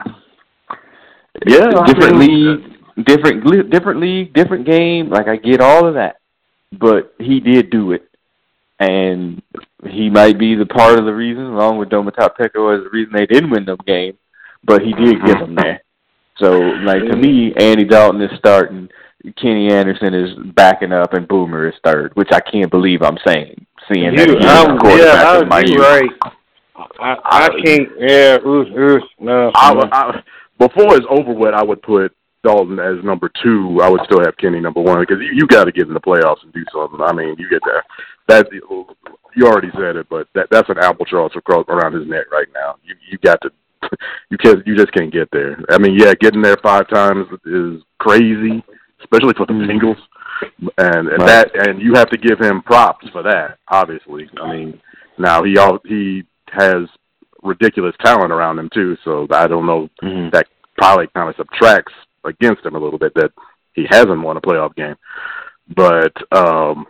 [1.46, 5.10] Yeah, I different mean, league, different different league, different game.
[5.10, 6.16] Like I get all of that,
[6.80, 8.08] but he did do it,
[8.80, 9.42] and
[9.88, 13.14] he might be the part of the reason, along with Domata Peko, as the reason
[13.14, 14.18] they didn't win them game.
[14.64, 15.82] But he did get them there.
[16.38, 18.90] So, like to me, Andy Dalton is starting,
[19.42, 23.66] Kenny Anderson is backing up, and Boomer is third, which I can't believe I'm saying.
[23.92, 25.76] Seeing that You, he's I'm, the quarterback yeah, my I'm, youth.
[25.76, 26.10] you're right.
[27.00, 27.90] I, I can't.
[28.00, 29.52] Yeah, oof, oof, no.
[29.56, 30.24] I, I,
[30.58, 32.12] before it's over with, I would put
[32.46, 33.80] Dalton as number two.
[33.82, 36.00] I would still have Kenny number one because you, you got to get in the
[36.00, 37.02] playoffs and do something.
[37.02, 37.84] I mean, you get that.
[38.28, 38.50] That's
[39.36, 42.76] you already said it, but that that's an albatross across around his neck right now.
[42.84, 43.50] You you got to.
[44.32, 44.66] You can't.
[44.66, 45.58] You just can't get there.
[45.70, 48.64] I mean, yeah, getting there five times is crazy,
[49.00, 49.98] especially for the Bengals,
[50.80, 51.28] and, and Right.
[51.54, 53.60] that and you have to give him props for that.
[53.70, 54.82] Obviously, I mean,
[55.20, 56.88] now he all he has
[57.44, 58.98] ridiculous talent around him too.
[59.06, 60.32] So I don't know Mhm.
[60.32, 61.94] that probably kind of subtracts
[62.26, 63.32] against him a little bit that
[63.74, 64.96] he hasn't won a playoff game.
[65.76, 66.86] But um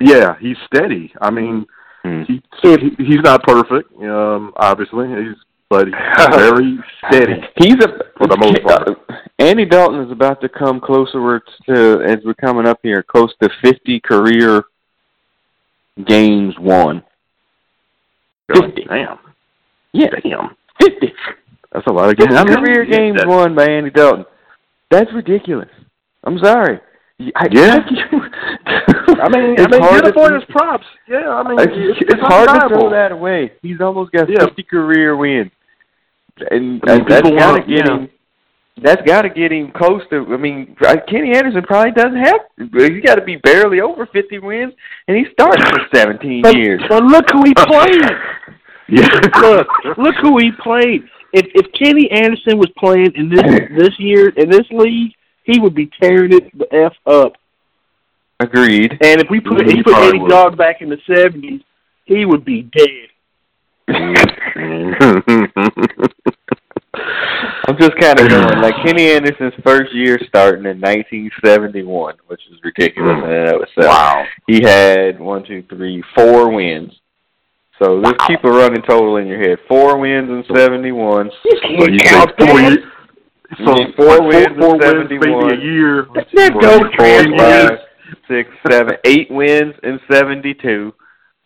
[0.00, 1.12] yeah, he's steady.
[1.20, 1.66] I mean,
[2.04, 2.26] Mhm.
[2.26, 5.08] he, he he's not perfect, um obviously.
[5.08, 5.36] He's
[5.68, 5.94] but he's
[6.36, 6.78] very
[7.08, 7.40] steady.
[7.56, 8.98] He's a For the most part.
[9.38, 13.50] Andy Dalton is about to come closer to as we're coming up here, close to
[13.62, 14.64] fifty career
[16.06, 17.02] games won.
[18.52, 18.84] Fifty.
[18.84, 19.18] Damn.
[19.92, 20.56] Yeah, Damn.
[20.80, 21.12] fifty.
[21.76, 22.32] That's a lot of games.
[22.32, 24.24] Career games won by Andy Dalton.
[24.90, 25.68] That's ridiculous.
[26.24, 26.80] I'm sorry.
[27.36, 27.76] I, Yeah.
[29.20, 30.86] I mean, it's I mean, hard give to, the his props.
[31.06, 33.52] Yeah, I mean, it's, it's, it's hard to throw that away.
[33.60, 34.46] He's almost got Yeah.
[34.46, 35.50] 50 career wins,
[36.50, 38.08] and I mean, and that's got to get him.
[38.82, 40.26] That's got to get him close to.
[40.32, 42.40] I mean, uh, Kenny Anderson probably doesn't have.
[42.72, 44.72] He's got to be barely over 50 wins,
[45.08, 46.82] and he started for 17 But, years.
[46.88, 48.02] but look who he played.
[48.88, 49.08] Yeah.
[49.40, 49.66] look,
[49.98, 51.04] look who he played.
[51.38, 53.42] If if Kenny Anderson was playing in this
[53.78, 55.12] this year in this league,
[55.44, 57.32] he would be tearing it the f up.
[58.40, 58.92] Agreed.
[59.02, 60.30] And if we put He he put probably Eddie would.
[60.30, 61.60] Dog back in the seventies,
[62.06, 63.08] he would be dead.
[67.68, 72.58] I'm just kind of going like Kenny Anderson's first year starting in 1971, which is
[72.64, 73.24] ridiculous Mm.
[73.24, 73.86] in and of itself.
[73.92, 74.24] wow.
[74.46, 76.92] He had one, two, three, four wins.
[77.78, 78.26] So let's Wow.
[78.26, 79.58] keep a running total in your head.
[79.68, 81.26] Four wins in 71.
[81.26, 82.70] You So can't you count think four that.
[82.72, 82.84] years?
[83.64, 85.46] So Yeah, four like wins four, four in wins, 71.
[85.48, 86.06] maybe a year.
[86.14, 87.28] That's not For go four crazy.
[87.30, 87.40] years.
[87.70, 87.78] Five,
[88.28, 90.94] six, seven, eight wins in 72.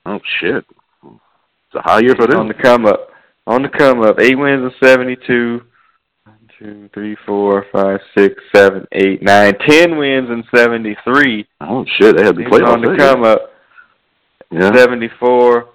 [0.07, 0.65] Oh shit!
[1.05, 2.41] It's a high year for them.
[2.41, 2.57] On them.
[2.57, 3.11] the come up.
[3.47, 4.19] On the come up.
[4.21, 5.63] Eight wins in 72.
[6.25, 11.47] One, two, three, four, five, six, seven, eight, nine, ten wins in 73.
[11.61, 12.17] Oh shit!
[12.17, 12.69] They had the He's playoffs.
[12.73, 13.51] on the there, come up.
[14.51, 14.75] Yeah.
[14.75, 15.69] 74.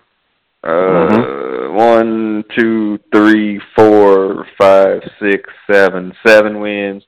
[0.65, 1.73] Uh, Mhm.
[1.73, 7.03] one, two, three, four, five, six, seven, seven wins.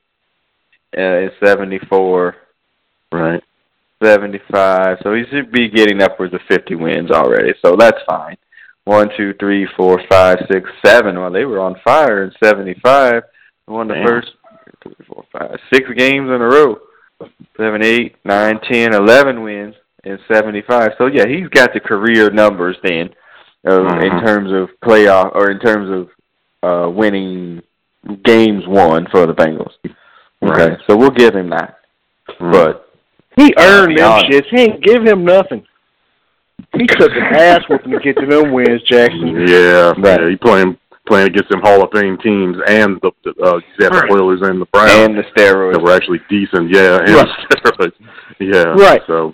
[0.97, 2.35] Uh, in 74,
[3.11, 3.43] Right.
[4.01, 4.99] 75.
[5.03, 7.53] So he should be getting upwards of 50 wins already.
[7.61, 8.37] So that's fine.
[8.85, 11.19] One, two, three, four, five, six, seven.
[11.19, 13.23] Well, they were on fire in 75.
[13.67, 14.07] They won the Damn.
[14.07, 14.31] first
[14.81, 16.79] three, four, five, six games in a row.
[17.57, 20.93] Seven, eight, nine, ten, eleven wins in 75.
[20.97, 23.09] So yeah, he's got the career numbers then,
[23.67, 24.25] uh, in Mhm.
[24.25, 26.09] terms of playoff or in terms of
[26.63, 27.61] uh, winning
[28.23, 29.73] games won for the Bengals.
[29.85, 30.77] Okay, Right.
[30.87, 31.77] so we'll give him that.
[32.39, 32.51] Mm.
[32.51, 32.89] But
[33.35, 34.25] He earned them honest.
[34.31, 34.45] shits.
[34.49, 35.63] He ain't give him nothing.
[36.75, 39.47] He took an ass whooping to get to them wins, Jackson.
[39.47, 40.19] yeah, Right.
[40.21, 43.63] yeah, he playing playing against them Hall of Fame teams and the, the uh, you
[43.85, 44.11] had the Right.
[44.11, 45.81] Oilers and the Browns and the steroids that steroids.
[45.81, 46.69] were actually decent.
[46.69, 47.27] Yeah, and Right.
[47.51, 47.93] steroids.
[48.39, 49.01] Yeah, Right.
[49.07, 49.33] So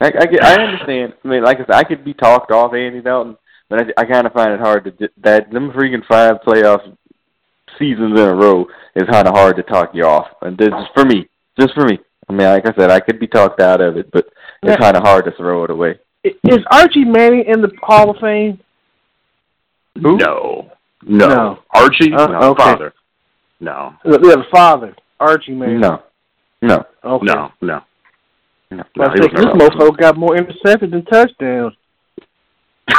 [0.00, 1.14] I, I, get, I understand.
[1.24, 3.36] I mean, like I said, I could be talked off Andy Dalton,
[3.68, 6.80] but I, I kind of find it hard to d- that them freaking five playoff
[7.78, 10.28] seasons in a row is kind of hard to talk you off.
[10.42, 11.28] And this is for me,
[11.58, 11.98] just for me.
[12.28, 14.26] I mean, like I said, I could be talked out of it, but
[14.62, 14.72] Yeah.
[14.72, 15.98] it's kind of hard to throw it away.
[16.24, 18.58] Is Archie Manning in the Hall of Fame?
[20.02, 20.16] Who?
[20.16, 20.70] no,
[21.06, 21.28] No.
[21.28, 21.58] No.
[21.70, 22.12] Archie?
[22.14, 22.38] Uh, no.
[22.50, 22.62] okay.
[22.62, 22.94] Father.
[23.60, 23.94] No.
[24.04, 25.80] Yeah, the father, Archie Manning.
[25.80, 26.02] No,
[26.62, 27.26] no, Okay.
[27.26, 27.52] No.
[27.60, 27.82] No.
[28.76, 28.84] No.
[28.96, 31.74] No, I he think this mofo got more interceptions than touchdowns.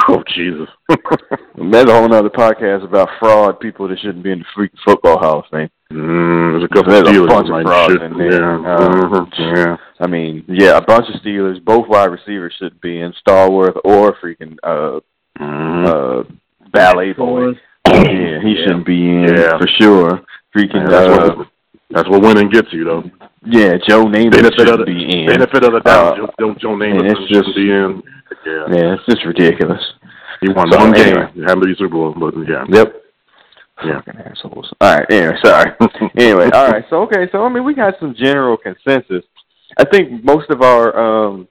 [0.07, 0.67] Oh Jesus.
[0.89, 5.17] That's a whole other podcast about fraud people that shouldn't be in the freaking football
[5.19, 5.69] hall of fame.
[5.91, 8.59] mm, there's a couple There's a Steelers bunch that of might frauds shoot- in there.
[8.61, 8.75] Yeah.
[8.75, 9.77] Uh, mhm, yeah.
[9.99, 14.13] I mean, yeah, a bunch of Steelers, both wide receivers shouldn't be in Stallworth or
[14.17, 14.99] freaking uh
[15.39, 15.87] Mhm.
[15.87, 16.23] uh
[16.71, 17.51] ballet boy.
[17.87, 18.65] Yeah, he Yeah.
[18.65, 19.57] shouldn't be in Yeah.
[19.59, 20.21] for sure.
[20.55, 21.47] Freaking that's uh, what
[21.91, 23.03] that's what winning gets you though.
[23.45, 25.27] yeah, Joe Namath Benefit of the be in.
[25.27, 26.19] benefit of the doubt.
[26.19, 28.01] Uh, Joe, Joe, Namath it's just- be in.
[28.45, 28.65] Yeah.
[28.71, 29.81] Yeah, it's just ridiculous.
[30.41, 31.07] He won So, one game.
[31.17, 31.31] anyway.
[31.33, 32.65] He happened to be Super Bowl, but yeah.
[32.69, 32.95] Yep.
[33.85, 34.01] Yeah.
[34.01, 34.71] Fucking assholes.
[34.81, 35.05] All right.
[35.11, 35.71] Anyway, sorry.
[36.17, 36.83] anyway, all right.
[36.89, 37.27] So okay.
[37.31, 39.23] So I mean, we got some general consensus.
[39.77, 41.47] I think most of our um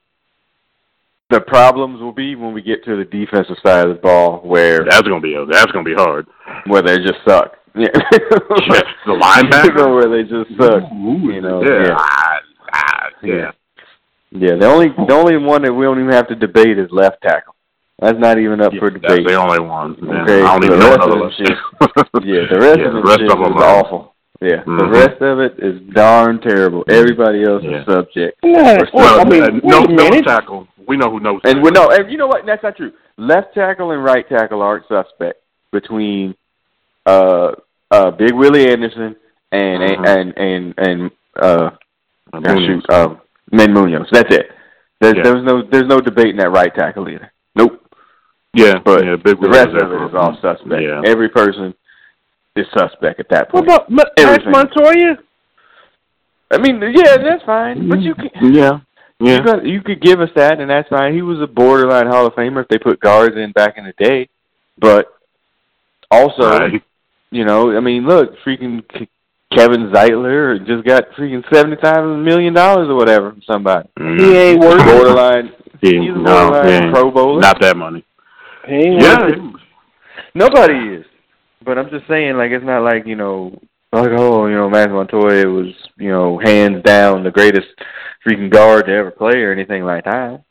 [1.31, 4.85] the problems will be when we get to the defensive side of the ball, where
[4.85, 6.27] That's gonna be that's gonna be hard.
[6.67, 7.57] where they just suck.
[7.75, 7.89] Yeah.
[7.93, 9.95] Yeah, the linebacker?
[9.95, 10.83] where they just suck.
[10.93, 11.63] You know.
[11.63, 11.87] yeah.
[11.89, 11.95] Yeah.
[11.99, 12.39] Ah,
[12.73, 13.51] ah, yeah.
[14.31, 14.57] Yeah.
[14.57, 17.55] The only the only one that we don't even have to debate is left tackle.
[18.01, 19.03] That's not even up for debate.
[19.03, 19.29] That's debate.
[19.29, 19.97] the only one.
[20.01, 21.39] Man, Okay, I don't the even know rest of another them list.
[21.39, 24.15] shit- Yeah, the rest Yeah, of the rest of them is are- awful.
[24.41, 24.93] Yeah, the Mhm.
[24.93, 26.85] rest of it is darn terrible.
[26.89, 27.79] Everybody else Yeah.
[27.81, 28.39] is subject.
[28.43, 30.67] Yeah, Well, I mean, uh, no, a no tackle.
[30.87, 31.41] We know who knows.
[31.45, 32.45] And we no, and you know what?
[32.45, 32.93] That's not true.
[33.17, 35.41] Left tackle and right tackle aren't suspect
[35.73, 36.35] between
[37.07, 37.53] uh
[37.91, 39.17] uh Big Willie Anderson
[39.53, 40.09] and Mhm.
[40.09, 41.71] and and and uh
[42.33, 42.65] Uh, Munoz.
[42.67, 43.21] shoot, um
[43.53, 44.09] Men Munoz.
[44.11, 44.51] That's it.
[45.01, 45.23] There's Yeah.
[45.23, 47.31] there's no there's no debating that right tackle either.
[47.55, 47.81] Nope.
[48.55, 50.81] Yeah, But yeah, big The rest was of it is all suspect.
[50.83, 51.03] Yeah.
[51.05, 51.75] Every person
[52.57, 53.67] is suspect at that point.
[53.67, 55.19] What about Max Montoya?
[56.53, 57.89] I mean, yeah, that's fine.
[57.89, 58.79] But you can Yeah,
[59.19, 59.39] yeah.
[59.39, 61.15] You, got, you could give us that, and that's fine.
[61.15, 63.95] He was a borderline Hall of Famer if they put guards in back in the
[63.99, 64.29] day.
[64.79, 65.09] But
[66.11, 66.83] also, Right.
[67.35, 68.83] You know, I mean, look, freaking
[69.53, 73.89] Kevin Zeitler just got freaking seventy-five million dollars or whatever from somebody.
[73.99, 74.21] Mhm.
[74.21, 74.85] He ain't worth.
[74.85, 76.91] Borderline, He- he's no, borderline he.
[76.93, 77.41] Pro Bowler.
[77.41, 78.05] Not that money.
[78.67, 79.61] He ain't Yeah, worth it.
[80.35, 81.05] Nobody is.
[81.65, 83.59] But I'm just saying, like, it's not like you know,
[83.93, 87.69] like oh, you know, Max Montoya was, you know, hands down the greatest
[88.27, 90.43] freaking guard to ever play or anything like that.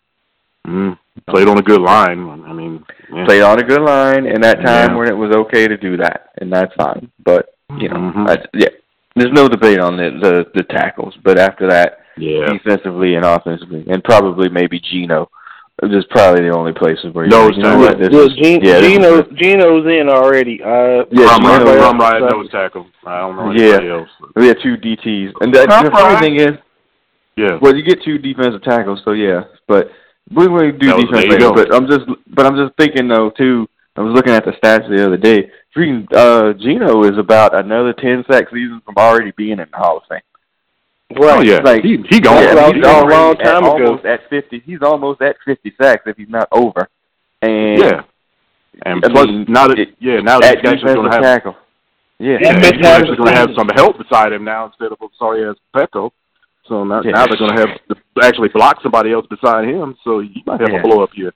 [0.67, 0.97] Mm.
[1.29, 2.27] played on a good line.
[2.47, 2.83] I mean,
[3.13, 3.25] yeah.
[3.25, 4.95] played on a good line in that time Yeah.
[4.95, 7.09] when it was okay to do that, and that's fine.
[7.23, 8.29] But you know, Mhm.
[8.29, 8.69] I, yeah,
[9.15, 11.15] there's no debate on the, the the tackles.
[11.23, 12.45] But after that, yeah.
[12.45, 15.29] defensively and offensively, and probably maybe Geno,
[15.81, 17.81] this is probably the only places where you, Nose you know tackle.
[17.81, 20.61] what, this Yeah, is- Geno, yeah, this Geno, Geno's in already.
[20.63, 22.87] Uh, Yeah, Rum, Geno- Rum, Geno- Rum Riot nose tackle.
[23.05, 23.65] I don't know Yeah.
[23.75, 24.09] anybody else.
[24.35, 26.19] we had two DTs, and that, the funny Bryan.
[26.21, 26.57] thing is,
[27.35, 27.57] Yeah.
[27.61, 29.43] well, you get two defensive tackles, so yeah.
[29.67, 29.91] But
[30.31, 31.51] we we do That defense later.
[31.51, 33.67] But I'm just, but I'm just thinking though too.
[33.95, 35.51] I was looking at the stats the other day.
[35.75, 39.97] Freaking uh, Geno is about another ten sack season from already being in the Hall
[39.97, 40.21] of Fame.
[41.19, 41.59] Oh yeah.
[41.59, 42.41] Like- he he gone.
[42.41, 43.85] yeah, well, he's a long time at, ago.
[43.85, 44.63] almost at fifty.
[44.65, 46.89] He's almost at fifty sacks if he's not over.
[47.41, 48.01] And yeah.
[48.85, 51.15] And I plus, mean, now that it- yeah, now that at he's actually going to
[51.15, 51.55] have tackle.
[52.17, 54.91] Yeah, yeah, And he's Mitch actually going to have some help beside him now instead
[54.91, 56.11] of a sorry ass Peko.
[56.67, 57.11] So now, Yeah.
[57.11, 57.95] now they're going to have to
[58.25, 59.95] actually block somebody else beside him.
[60.03, 60.79] So you might have Yeah.
[60.79, 61.33] a blow up here.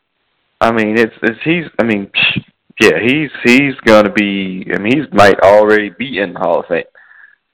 [0.61, 1.65] I mean, it's it's he's.
[1.79, 2.09] I mean,
[2.79, 4.65] yeah, he's he's gonna be.
[4.73, 6.83] I mean, he's might already be in the Hall of Fame.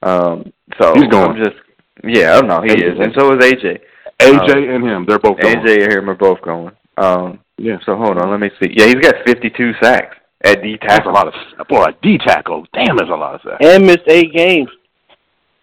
[0.02, 1.32] Um, so He's going.
[1.32, 1.56] I'm just.
[2.04, 2.62] Yeah, I don't know.
[2.62, 3.80] He is, and so is AJ.
[4.20, 5.56] AJ and him, they're both going.
[5.58, 6.72] AJ and him are both going.
[6.98, 7.78] Um, Yeah.
[7.86, 8.70] so hold on, let me see.
[8.76, 11.84] Yeah, he's got 52 sacks at D That's a lot of boy.
[11.84, 12.66] A D tackle.
[12.74, 13.66] Damn, that's a lot of sacks.
[13.66, 14.70] and missed eight games.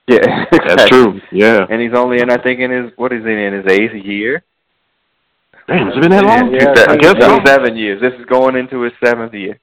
[0.08, 1.20] Yeah, That's true.
[1.32, 1.66] Yeah.
[1.70, 4.42] And he's only in, I think, in his what is he in his eighth year?
[5.68, 6.52] Damn, has it been that long?
[6.52, 7.38] Yeah, I guess so.
[7.46, 8.00] seven years.
[8.00, 9.58] This is going into his seventh year.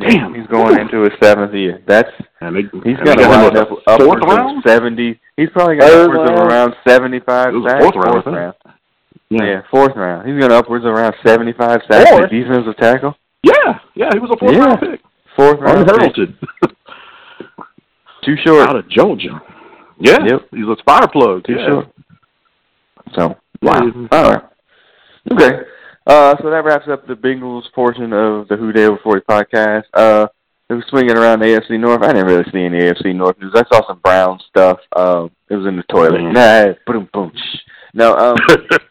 [0.00, 0.34] Damn.
[0.34, 1.82] He's going into his seventh year.
[1.86, 2.08] That's
[2.40, 4.58] And they, he's got to got him wind up upwards round.
[4.58, 5.20] of seventy.
[5.36, 6.52] He's probably got Third upwards of round.
[6.52, 7.82] around seventy-five sacks.
[7.84, 8.36] fourth round, think.
[8.36, 8.54] round.
[9.28, 9.44] Yeah.
[9.44, 10.28] Yeah, fourth round.
[10.30, 12.30] He's got upwards of around seventy-five sacks Fourth?
[12.30, 13.14] defensive tackle.
[13.42, 14.64] yeah, yeah, he was a fourth Yeah.
[14.64, 15.00] round pick.
[15.36, 15.86] Fourth round.
[15.86, 15.94] pick.
[15.96, 16.38] Unheralded.
[18.24, 18.68] Too short.
[18.68, 19.40] Out of Georgia.
[19.98, 20.18] Yeah.
[20.24, 20.40] Yep.
[20.52, 21.44] He's a fire plug.
[21.44, 21.66] Too yeah.
[21.66, 21.86] short.
[23.14, 23.80] So Wow.
[23.82, 24.08] wow.
[24.12, 24.42] All right.
[25.32, 25.58] Okay.
[26.06, 29.84] Uh, so that wraps up the Bengals portion of the Who Dey Over Forty podcast.
[29.92, 30.26] Uh,
[30.68, 32.02] it was swinging around the AFC North.
[32.02, 33.52] I didn't really see any AFC North news.
[33.54, 34.78] I saw some Brown stuff.
[34.96, 36.20] Um, it was in the toilet.
[36.20, 36.32] Mhm.
[36.32, 37.32] Nah, boom, boom.
[37.92, 38.36] No, um,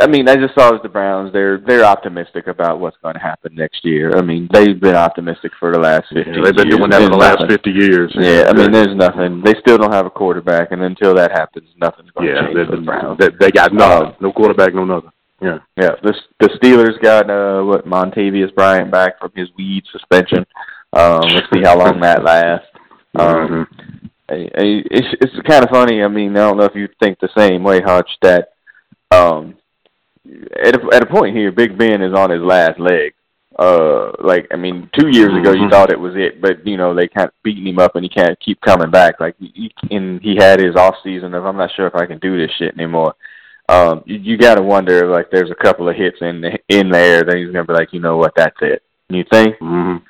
[0.00, 1.32] I mean, I just saw the Browns.
[1.32, 4.16] They're they're optimistic about what's going to happen next year.
[4.16, 6.34] I mean, they've been optimistic for the last fifteen.
[6.34, 7.48] Yeah, they've been doing that for the last nothing.
[7.56, 8.12] fifty years.
[8.18, 9.42] Yeah, I mean, there's nothing.
[9.44, 12.56] They still don't have a quarterback, and until that happens, nothing's going to yeah, change
[12.56, 13.18] they, for the Browns.
[13.18, 14.08] they, they got nothing.
[14.08, 15.10] Um, no quarterback, no nothing.
[15.40, 15.58] Yeah.
[15.76, 15.90] Yeah.
[16.02, 20.44] The the Steelers got uh what Martavis Bryant back from his weed suspension.
[20.92, 22.66] Um, let's see how long that lasts.
[23.18, 23.66] Um, Mhm.
[24.30, 26.02] I- I- it's it's kind of funny.
[26.02, 28.10] I mean, I don't know if you think the same way, Hutch.
[28.22, 28.50] That
[29.10, 29.56] um,
[30.62, 33.14] at a, at a point here, Big Ben is on his last leg.
[33.58, 35.70] Uh, like I mean, two years ago you Mhm.
[35.70, 38.08] thought it was it, but you know they kind of beating him up and he
[38.08, 39.18] can't keep coming back.
[39.18, 42.18] Like he, and he had his off season of I'm not sure if I can
[42.18, 43.14] do this shit anymore.
[43.68, 46.88] Um, you, you got to wonder like there's a couple of hits in the, in
[46.90, 48.82] there that he's gonna be like, you know what, that's it.
[49.08, 49.58] You think?
[49.58, 50.02] Mhm.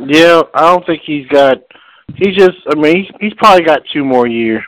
[0.00, 1.58] Yeah, I don't think he's got.
[2.16, 2.58] He's just.
[2.70, 4.62] I mean, he's, he's probably got two more years.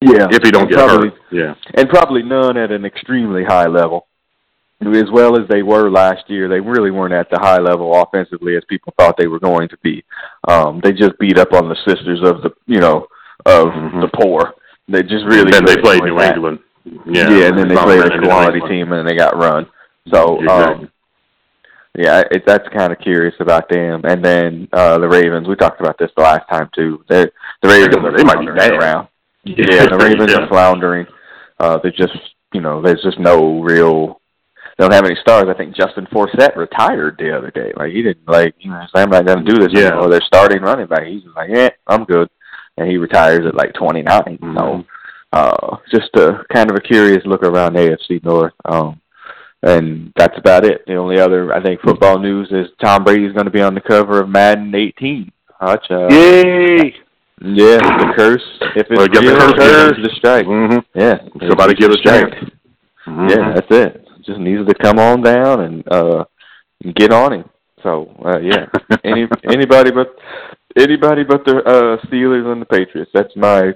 [0.00, 0.28] Yeah.
[0.30, 1.08] If he don't get Probably.
[1.10, 1.54] hurt, yeah.
[1.74, 4.06] and probably none at an extremely high level.
[4.82, 8.56] As well as they were last year, they really weren't at the high level offensively
[8.56, 10.02] as people thought they were going to be.
[10.48, 13.06] Um, they just beat up on the sisters of the, you know,
[13.44, 14.00] of Mhm.
[14.00, 14.54] the poor.
[14.88, 15.42] They just really.
[15.42, 16.34] And then they played New that.
[16.36, 16.60] England.
[17.04, 19.66] Yeah, Yeah, and then they played a quality team and then they got run.
[20.10, 20.84] So, Exactly.
[20.86, 20.90] um,
[21.98, 24.00] yeah, it, that's kind of curious about them.
[24.04, 25.46] And then uh the Ravens.
[25.46, 27.04] We talked about this the last time too.
[27.06, 27.30] They're
[27.60, 28.72] the Ravens They might be bad.
[28.72, 29.08] around.
[29.44, 30.40] Yeah, the Ravens Yeah.
[30.44, 31.06] are floundering.
[31.58, 32.16] Uh, they just,
[32.52, 34.20] you know, there's just no real.
[34.76, 35.46] They don't have any stars.
[35.48, 37.72] I think Justin Forsett retired the other day.
[37.76, 39.88] Like he didn't like, you know, I'm not going to do this Yeah.
[39.88, 40.08] anymore.
[40.08, 41.04] They're starting running back.
[41.04, 42.28] He's just like, yeah, I'm good,
[42.78, 44.38] and he retires at like 29.
[44.40, 44.84] So, Mhm.
[45.32, 48.54] uh, just a kind of a curious look around AFC North.
[48.64, 49.00] Um,
[49.62, 50.86] and that's about it.
[50.86, 53.80] The only other, I think, football news is Tom Brady's going to be on the
[53.82, 55.30] cover of Madden 18.
[55.60, 56.94] Hutch, uh, Yay!
[57.40, 58.42] Yeah, the curse.
[58.76, 59.96] If it's Well, get the real, curse.
[59.96, 60.46] give the strike.
[60.46, 60.84] Mhm.
[60.94, 61.18] Yeah,
[61.48, 62.26] Somebody give us strike.
[62.28, 62.52] strength.
[63.06, 63.30] Mhm.
[63.30, 64.06] Yeah, that's it.
[64.24, 66.24] Just needs to come on down and uh
[66.94, 67.44] get on him.
[67.82, 68.66] So uh yeah,
[69.04, 70.14] any anybody but
[70.76, 73.10] anybody but the uh Steelers and the Patriots.
[73.14, 73.72] That's my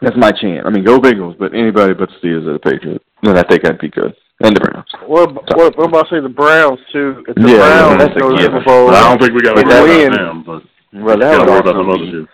[0.00, 0.64] that's my chant.
[0.66, 3.04] I mean, go Bengals, but anybody but the Steelers or the Patriots.
[3.22, 4.14] Then I think I'd be good.
[4.40, 4.86] And the Browns.
[5.04, 7.24] What, what, what about say the Browns too?
[7.26, 8.44] If the Yeah, Browns that's a go given.
[8.62, 10.12] Super Bowl, But I don't think we got But to worry win.
[10.14, 10.42] about them.
[10.46, 10.62] But
[11.02, 12.28] Well, that gotta would worry about them also other be, two.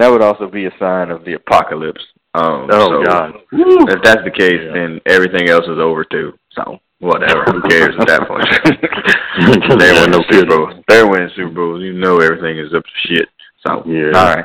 [0.00, 2.00] That would also be a sign of the apocalypse.
[2.34, 3.34] Um, Oh so God.
[3.52, 4.72] If that's the case, Yeah.
[4.72, 6.32] then everything else is over too.
[6.56, 8.48] So whatever, who cares at that point?
[9.40, 10.48] Yeah, They're winning no Super kidding.
[10.48, 10.74] Bowls.
[10.88, 11.82] They're winning Super Bowls.
[11.82, 13.28] You know everything is up to shit.
[13.66, 14.10] So Yeah.
[14.16, 14.44] all right.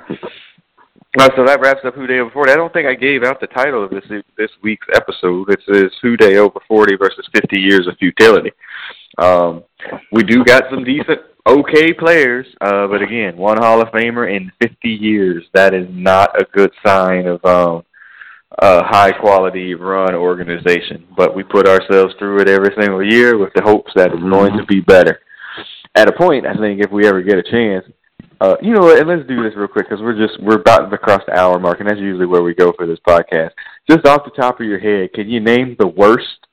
[1.17, 2.51] Well, so that wraps up Who Dey Over Forty.
[2.51, 4.03] I don't think I gave out the title of this
[4.37, 5.49] this week's episode.
[5.49, 8.51] It says Who Dey Over Forty versus Fifty Years of Futility.
[9.17, 9.63] Um,
[10.11, 14.51] we do got some decent, okay players, uh, but again, one Hall of Famer in
[14.61, 15.43] 50 years.
[15.53, 17.83] That is not a good sign of um,
[18.59, 21.05] a high quality run organization.
[21.15, 24.57] But we put ourselves through it every single year with the hopes that it's going
[24.57, 25.19] to be better.
[25.95, 27.85] At a point, I think if we ever get a chance,
[28.41, 28.95] uh, you know?
[28.95, 31.59] And let's do this real quick because we're just we're about to cross the hour
[31.59, 33.51] mark, and that's usually where we go for this podcast.
[33.89, 36.47] Just off the top of your head, can you name the worst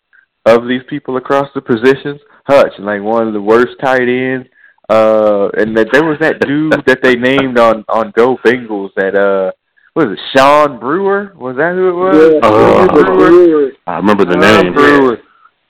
[0.46, 2.20] of these people across the positions?
[2.46, 4.48] Hutch, like one of the worst tight ends.
[4.92, 9.14] Uh, and that there was that dude that they named on on Go Bengals that
[9.14, 9.50] uh,
[9.94, 11.32] was it Sean Brewer?
[11.36, 12.40] Was that who it was?
[12.42, 12.88] Oh.
[12.88, 13.72] Brewer.
[13.86, 14.74] I remember the Sean name.
[14.74, 15.18] Brewer.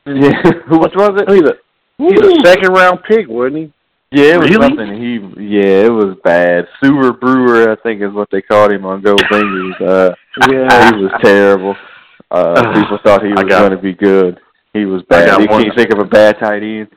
[0.06, 1.30] Yeah, who which was it?
[1.30, 1.54] He's a
[1.98, 3.72] he's a second round pick, wasn't he?
[4.14, 4.66] Yeah, it was Really?
[4.66, 4.92] something.
[5.00, 5.12] He,
[5.56, 6.66] yeah, it was bad.
[6.82, 9.80] Sewer Brewer, I think, is what they called him on Go Bengals.
[9.80, 10.14] Uh,
[10.50, 10.90] Yeah.
[10.96, 11.74] he was terrible.
[12.30, 14.38] Uh, Uh, people thought he was going to be good.
[14.74, 15.40] He was bad.
[15.40, 16.88] You can't think of a bad tight end.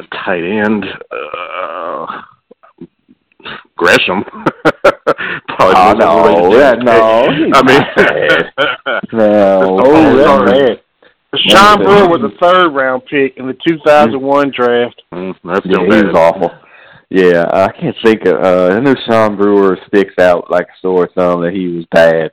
[0.00, 0.86] A tight end.
[1.12, 2.22] Uh,
[3.76, 4.24] Gresham.
[5.48, 7.82] Probably Oh, no, yeah, no, I mean,
[9.12, 9.78] No.
[9.84, 10.16] Oh,
[11.32, 15.02] that's Sean Brewer was a third round pick in the 2001 draft.
[15.12, 16.50] Mm, that's Yeah, he was awful.
[17.10, 18.42] Yeah, I can't think of.
[18.42, 22.30] Uh, I know Sean Brewer sticks out like a sore thumb that he was bad,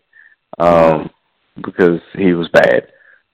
[0.58, 1.10] um,
[1.56, 2.88] because he was bad.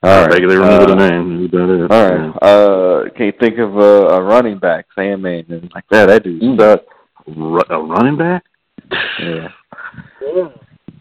[0.04, 1.42] All I right, vaguely remember uh, the name.
[1.44, 1.92] That's about it.
[1.92, 2.36] All right.
[2.42, 6.08] Uh, can't think of a, a running back, Sandman, and like that.
[6.08, 6.60] That dude Mm.
[6.60, 6.88] sucked.
[7.26, 8.44] Ru- a running back?
[9.20, 9.48] Yeah.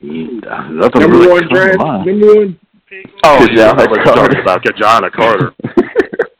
[0.00, 2.58] Yeah, nothing Number really one draft, number one.
[3.24, 4.20] Oh, yeah, I was Carter.
[4.22, 5.54] talking about Ki-Jana Carter.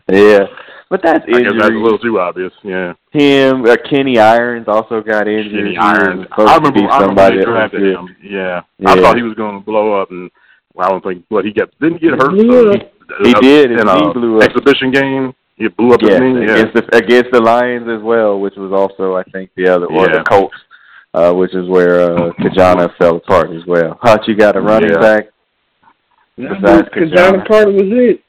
[0.09, 0.47] yeah,
[0.91, 2.53] but that's I guess that's a little too obvious.
[2.63, 2.93] Yeah.
[3.13, 5.53] Him, uh, Kenny Irons also got injured.
[5.65, 6.27] Kenny Irons.
[6.37, 6.81] I remember.
[6.81, 8.17] I remember somebody they drafted him.
[8.23, 8.63] Yeah.
[8.85, 10.31] I thought he was going to blow up, and well,
[10.79, 11.25] I don't think.
[11.31, 12.35] But he got didn't get hurt.
[12.35, 12.83] Yeah.
[13.25, 14.45] He uh, did, in knee a blew up.
[14.45, 15.35] exhibition game.
[15.57, 16.47] He blew up Yes, his knee.
[16.47, 16.53] Yeah.
[16.57, 20.07] against the against the Lions as well, which was also I think the other or
[20.09, 20.18] Yeah.
[20.18, 20.57] the Colts,
[21.14, 23.99] uh, which is where uh, Ki-Jana fell apart as well.
[24.03, 25.01] Hutch, you got a running Yeah.
[25.01, 25.25] back?
[26.37, 27.45] Besides Because Ki-Jana.
[27.47, 28.20] Carter was it.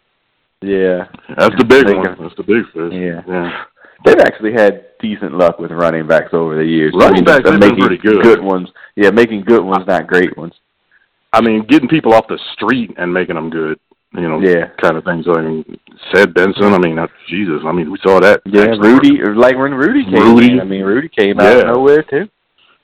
[0.62, 2.16] Yeah, That's the big one.
[2.20, 2.92] That's the big fish.
[2.94, 3.22] Yeah.
[3.28, 3.64] Yeah.
[4.06, 6.94] they've actually had decent luck with running backs over the years.
[6.96, 8.42] Running I mean, backs, they've been making pretty good.
[8.42, 8.70] ones.
[8.96, 10.54] Yeah, making good ones, not great ones.
[11.34, 13.80] I mean, getting people off the street and making them good.
[14.16, 14.68] you know, Yeah.
[14.80, 15.26] kind of things.
[15.28, 15.80] I mean,
[16.14, 16.72] said Benson.
[16.72, 17.64] I mean, uh, Jesus.
[17.66, 18.42] I mean, we saw that.
[18.46, 18.76] Yeah.
[18.78, 20.52] Rudy, or like when Rudy came Rudy.
[20.52, 20.60] in.
[20.62, 21.62] I mean, Rudy came out Yeah.
[21.64, 22.30] of nowhere too.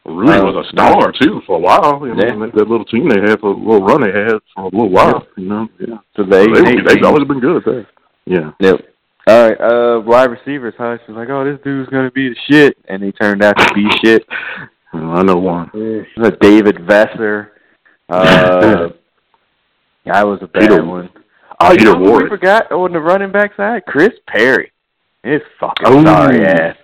[0.06, 2.02] Rudy Uh, was a star too for a while.
[2.02, 2.36] You know, Yeah.
[2.48, 4.90] that, that little team they had for a little run they had for a little
[4.90, 5.28] while.
[5.38, 5.98] You know, yeah.
[6.16, 7.86] So they, they, they, they've always been good that.
[8.26, 8.50] Yeah.
[8.60, 8.82] Yep.
[9.28, 10.74] All right, uh, wide receivers.
[10.80, 13.74] Hush was like, "Oh, this dude's gonna be the shit," and he turned out to
[13.76, 14.26] be shit.
[14.94, 15.70] I know one.
[16.20, 17.50] Uh, David Vesser.
[18.10, 18.90] Uh,
[20.12, 21.10] I was a bad Peter- one.
[21.62, 22.30] Oh, you know who we Warrick.
[22.30, 23.84] forgot on the running back side?
[23.86, 24.72] Chris Perry.
[25.24, 26.04] His fucking Oh.
[26.06, 26.76] sorry ass.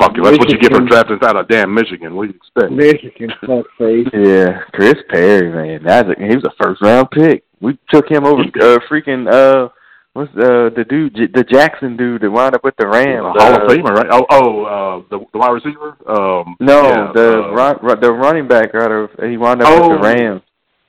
[0.00, 0.24] Fuck you.
[0.24, 2.14] That's what you get for drafting out of damn Michigan.
[2.16, 2.72] What do you expect?
[2.72, 4.08] Michigan, fuck face.
[4.12, 5.84] Yeah, Chris Perry, man.
[5.84, 7.44] That's a, he was a first round pick.
[7.60, 9.68] We took him over uh, freaking uh
[10.14, 13.36] what's uh the dude J- the Jackson dude that wound up with the A Rams.
[13.38, 14.06] Hall uh, of Famer, right?
[14.10, 15.96] Oh, oh, uh, the, the wide receiver.
[16.08, 19.82] Um, No, yeah, the uh, run, run, the running back rather he wound up with
[19.82, 20.42] Oh, the Rams.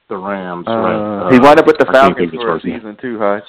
[0.09, 0.65] the Rams.
[0.67, 1.33] Uh, right.
[1.33, 2.79] he wound up with the Falcons think of his for a first name.
[2.79, 3.43] season too, Hutch.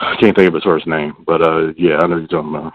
[0.00, 2.72] I can't think of his first name, but uh, yeah, I know you're talking about.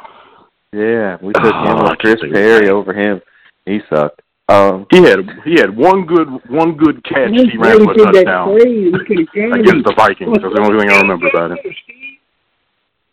[0.72, 3.22] Yeah, we took him Oh, I over Chris think of his Perry over him.
[3.66, 4.22] He sucked.
[4.48, 7.30] Um, He had he had one good one good catch.
[7.30, 10.38] He ran for a touchdown against the Vikings.
[10.42, 11.58] That's the only thing I remember about him.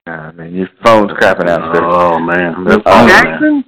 [0.07, 1.84] Nah, man, your phone's crapping out, sir.
[1.84, 3.24] Oh man, that's Uh, awesome, man.
[3.24, 3.64] Jackson?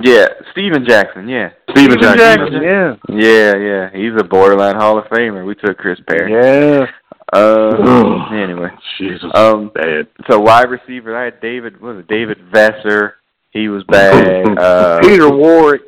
[0.00, 1.28] Yeah, Steven Jackson.
[1.28, 2.62] Yeah, Steven Steven Jackson.
[2.62, 2.94] yeah.
[3.08, 3.90] yeah, yeah.
[3.92, 5.44] He's a borderline Hall of Famer.
[5.46, 6.32] We took Chris Perry.
[6.32, 6.86] Yeah.
[7.32, 8.68] Uh, anyway,
[8.98, 10.06] Jesus, um, bad.
[10.30, 11.80] so wide receiver, I had David.
[11.80, 12.08] What was it?
[12.08, 13.14] David Verser.
[13.50, 14.46] He was bad.
[14.58, 15.82] Uh, Peter Warrick.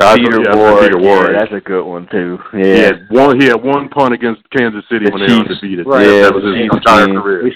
[0.00, 0.80] I- Peter yeah, Ward.
[0.80, 1.32] Peter Ward.
[1.34, 2.38] Yeah, that's a good one too.
[2.52, 3.38] He Yeah, had one.
[3.38, 5.50] He had one punt against Kansas City The when they were Chiefs.
[5.50, 5.86] undefeated.
[5.86, 6.06] Right.
[6.06, 7.20] Yeah, Yeah, that was his entire team.
[7.20, 7.52] career.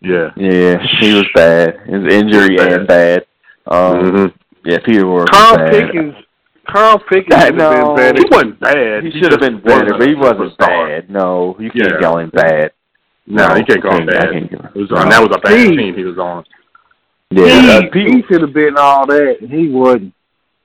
[0.00, 0.30] Yeah.
[0.36, 1.80] yeah, he was bad.
[1.86, 3.24] His injury He was and bad.
[3.66, 4.32] Um, Mhm.
[4.64, 5.28] yeah, Peter Ward.
[5.30, 5.86] Carl was bad.
[5.86, 6.14] Pickens.
[6.68, 7.94] Carl Pickens I would have know.
[7.94, 8.18] been better.
[8.18, 9.04] He wasn't bad.
[9.04, 10.88] He should have been just better, but he wasn't superstar.
[10.88, 11.10] bad.
[11.10, 11.98] No, you can't Yeah.
[12.00, 12.72] call him bad.
[13.26, 14.30] No, he can't call him I bad.
[14.32, 16.44] can't give him- It was, and that was a bad He- team he was on.
[17.30, 20.14] Yeah, he, uh, he should have been all that, and he wasn't.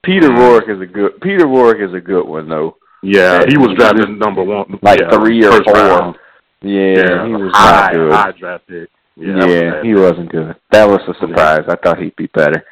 [0.03, 1.19] Peter Rourke is a good.
[1.21, 2.75] Peter Rourke is a good one though.
[3.01, 6.15] Yeah, he was drafted number one, Like yeah, three or four.
[6.61, 8.13] Yeah, Yeah, he was high, not good.
[8.13, 8.89] high draft pick.
[9.15, 9.85] Yeah, Yeah, that was bad.
[9.85, 10.55] he wasn't good.
[10.71, 11.63] That was a surprise.
[11.67, 12.63] I thought he'd be better.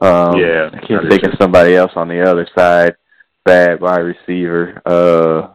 [0.00, 2.94] Um, Yeah, I I can't think of somebody else on the other side.
[3.44, 4.80] Bad wide receiver.
[4.86, 5.48] Uh,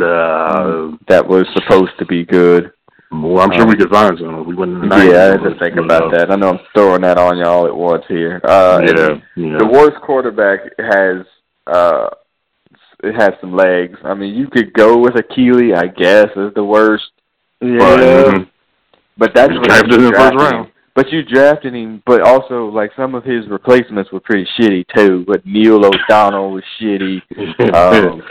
[0.00, 2.70] Uh, that was supposed to be good.
[3.10, 4.44] well, I'm sure we could find some.
[4.46, 4.80] We wouldn't.
[4.82, 5.12] the 90s.
[5.12, 6.30] Yeah, I to think about that.
[6.30, 8.40] I know I'm throwing that on you all at once here.
[8.44, 9.58] Uh, Yeah, yeah.
[9.58, 11.26] the worst quarterback has
[11.66, 12.08] uh
[13.02, 13.98] it has some legs.
[14.04, 17.10] I mean, you could go with Akili, I guess, as the worst.
[17.60, 18.46] But, Yeah, mhm.
[19.18, 20.66] But that's what drafted you in the first drafted round.
[20.66, 20.72] him.
[20.94, 25.24] But you drafted him, but also like some of his replacements were pretty shitty too.
[25.26, 27.20] But Neil O'Donnell was shitty.
[27.74, 28.22] Um,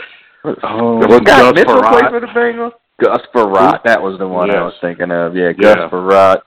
[0.44, 2.10] Oh, well, Gus Frerotte.
[2.10, 2.72] for the Bengals.
[3.00, 5.36] Gus Frerotte, that was the one I was thinking of.
[5.36, 5.74] Yeah, Yeah.
[5.76, 6.40] Gus Frerotte.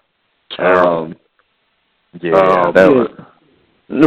[0.52, 0.92] Terrible.
[1.06, 1.16] Um,
[2.22, 2.94] yeah, Um, that yeah.
[2.94, 3.08] was.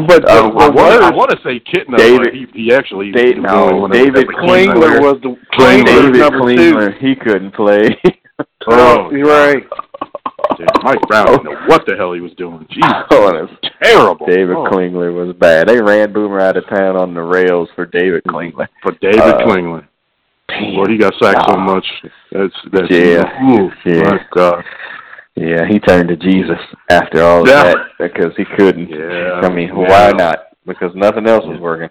[0.06, 3.34] But Uh, I the want, I want to say Kitna, David- he, he actually was
[3.38, 5.86] no, doing one of David Klingler was the Klingler.
[5.86, 7.98] David was Klingler, he couldn't play.
[8.70, 9.64] Oh, right.
[10.56, 12.66] Dude, Mike Brown didn't know what the hell he was doing.
[12.70, 13.54] Jesus, Honest.
[13.82, 14.26] terrible.
[14.26, 15.68] David oh, Klingler was bad.
[15.68, 18.68] They ran Boomer out of town on the rails for David Klingler.
[18.82, 19.86] for David Uh, Klingler.
[20.48, 21.60] Boy, he got sacked so Oh.
[21.60, 21.86] much.
[22.32, 23.24] That's that's Yeah.
[23.52, 24.02] Ooh, Yeah.
[24.10, 24.64] My God.
[25.36, 26.58] Yeah, he turned to Jesus
[26.90, 27.64] after all of Yeah.
[27.64, 28.88] that because he couldn't.
[28.88, 29.40] Yeah.
[29.42, 29.74] I mean, Yeah.
[29.74, 30.46] why not?
[30.66, 31.90] Because nothing else was working.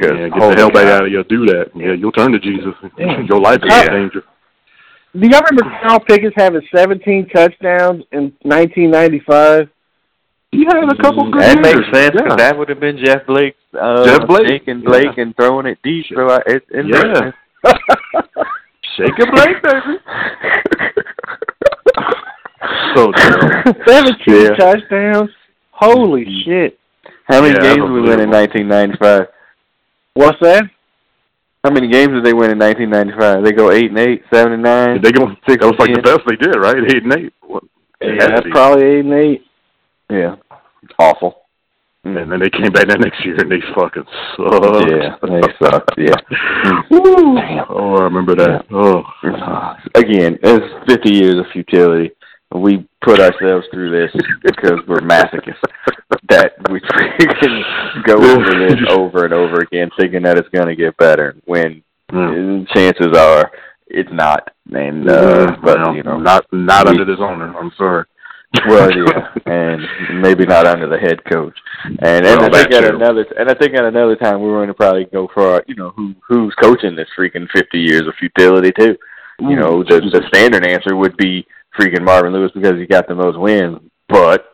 [0.00, 0.92] 'Cause Yeah, get the hell back God.
[0.92, 1.22] out of here.
[1.24, 1.70] Do that.
[1.74, 2.74] Yeah, you'll turn to Jesus.
[2.96, 3.20] Yeah.
[3.28, 4.24] Your life is in danger.
[5.12, 9.68] Do y'all remember Carl Pickens having 17 touchdowns in 1995?
[10.52, 11.76] He had a couple good That years.
[11.76, 12.36] makes sense because Yeah.
[12.36, 14.46] that would have been Jeff Blake's uh, Jeff Blake.
[14.48, 15.22] taking Blake Yeah.
[15.22, 16.06] and throwing it deep.
[16.14, 17.14] So I, it, it Yeah.
[17.14, 17.34] sense.
[18.96, 19.98] Shake a Blake, baby.
[22.94, 23.72] So terrible.
[23.86, 24.50] 17 Yeah.
[24.56, 25.30] touchdowns?
[25.70, 26.78] Holy shit.
[27.24, 29.26] How many Yeah, games did we win in 1995?
[30.14, 30.64] What's that?
[31.62, 33.44] How many games did they win in 1995?
[33.44, 34.94] They go eight and eight, seven and nine.
[34.94, 35.28] Did they go?
[35.46, 36.76] Six That was like and the best they did, right?
[36.88, 37.34] Eight and eight.
[37.42, 37.64] What?
[38.00, 39.42] It Yeah, that's probably 8 and 8.
[40.10, 40.36] Yeah,
[40.98, 41.36] awful.
[42.02, 44.04] And then they came back that next year and they fucking
[44.34, 44.88] sucked.
[44.88, 45.92] Yeah, they sucked.
[45.98, 46.16] Yeah.
[46.90, 47.36] Woo.
[47.36, 47.66] Damn.
[47.68, 48.64] Oh, I remember that.
[48.72, 49.02] Oh.
[49.94, 52.10] Again, it's 50 years of futility.
[52.54, 55.62] We put ourselves through this because we're masochists.
[56.28, 56.80] That we
[57.40, 57.62] can
[58.04, 61.36] go over this over and over again, thinking that it's going to get better.
[61.44, 61.82] When
[62.12, 62.66] Mm.
[62.74, 63.52] chances are
[63.86, 64.50] it's not.
[64.72, 67.56] And uh, but well, you know, not not we- under this owner.
[67.56, 68.04] I'm sorry.
[68.66, 71.56] well, yeah, and maybe not under the head coach.
[72.02, 72.96] And and Well, I think at too.
[72.96, 75.76] another and I think at another time we're going to probably go for our, you
[75.76, 78.96] know who who's coaching this freaking fifty years of futility too.
[79.38, 81.46] You know, the the standard answer would be
[81.80, 83.78] freaking Marvin Lewis because he got the most wins,
[84.08, 84.44] but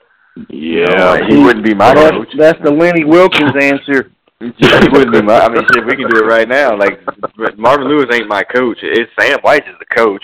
[0.49, 2.29] Yeah, you know, like, he wouldn't be my that's, coach.
[2.39, 4.11] that's the Lenny Wilkens answer.
[4.41, 5.41] he wouldn't be my.
[5.41, 6.77] I mean, shit, we can do it right now.
[6.77, 7.01] Like
[7.59, 8.79] Marvin Lewis ain't my coach.
[8.83, 10.23] It's Sam Wyche is the coach.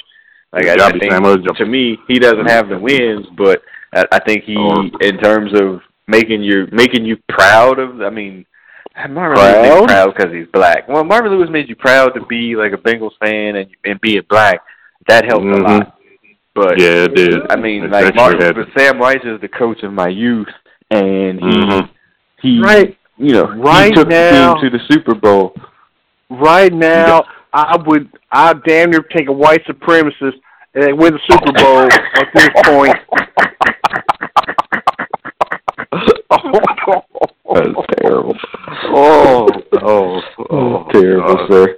[0.53, 3.63] Like I, I gotta think to me, he doesn't have the wins, but
[3.95, 8.03] I, I think he, Or- in terms of making you making you proud of.
[8.03, 8.45] I mean,
[9.09, 9.77] Marvin Lewis Proud?
[9.79, 10.87] ain't proud because he's black.
[10.89, 14.21] Well, Marvin Lewis made you proud to be like a Bengals fan and and being
[14.29, 14.61] black.
[15.09, 15.59] That helped Mhm.
[15.59, 15.99] a lot.
[16.55, 17.35] But yeah, it did.
[17.51, 20.49] I mean, It like actually but Sam Wyche is the coach of my youth,
[20.91, 21.89] and he Mhm.
[22.43, 25.55] he Right, you know Right he took now- the team to the Super Bowl.
[26.29, 27.25] right now,
[27.55, 30.41] I would, I damn near take a white supremacist
[30.75, 32.97] and win the Super Bowl at this point.
[37.55, 38.37] That's terrible.
[38.95, 39.49] Oh,
[39.83, 41.49] oh, oh, terrible, God.
[41.51, 41.77] sir.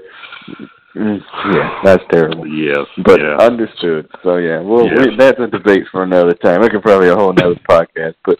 [0.97, 1.21] Mm,
[1.53, 2.34] Yeah, that's terrible.
[2.65, 3.37] Yes, But yeah.
[3.39, 4.09] understood.
[4.23, 5.07] So yeah, well, Yes.
[5.11, 6.61] we, that's a debate for another time.
[6.61, 8.15] We could probably a whole nother podcast.
[8.25, 8.39] But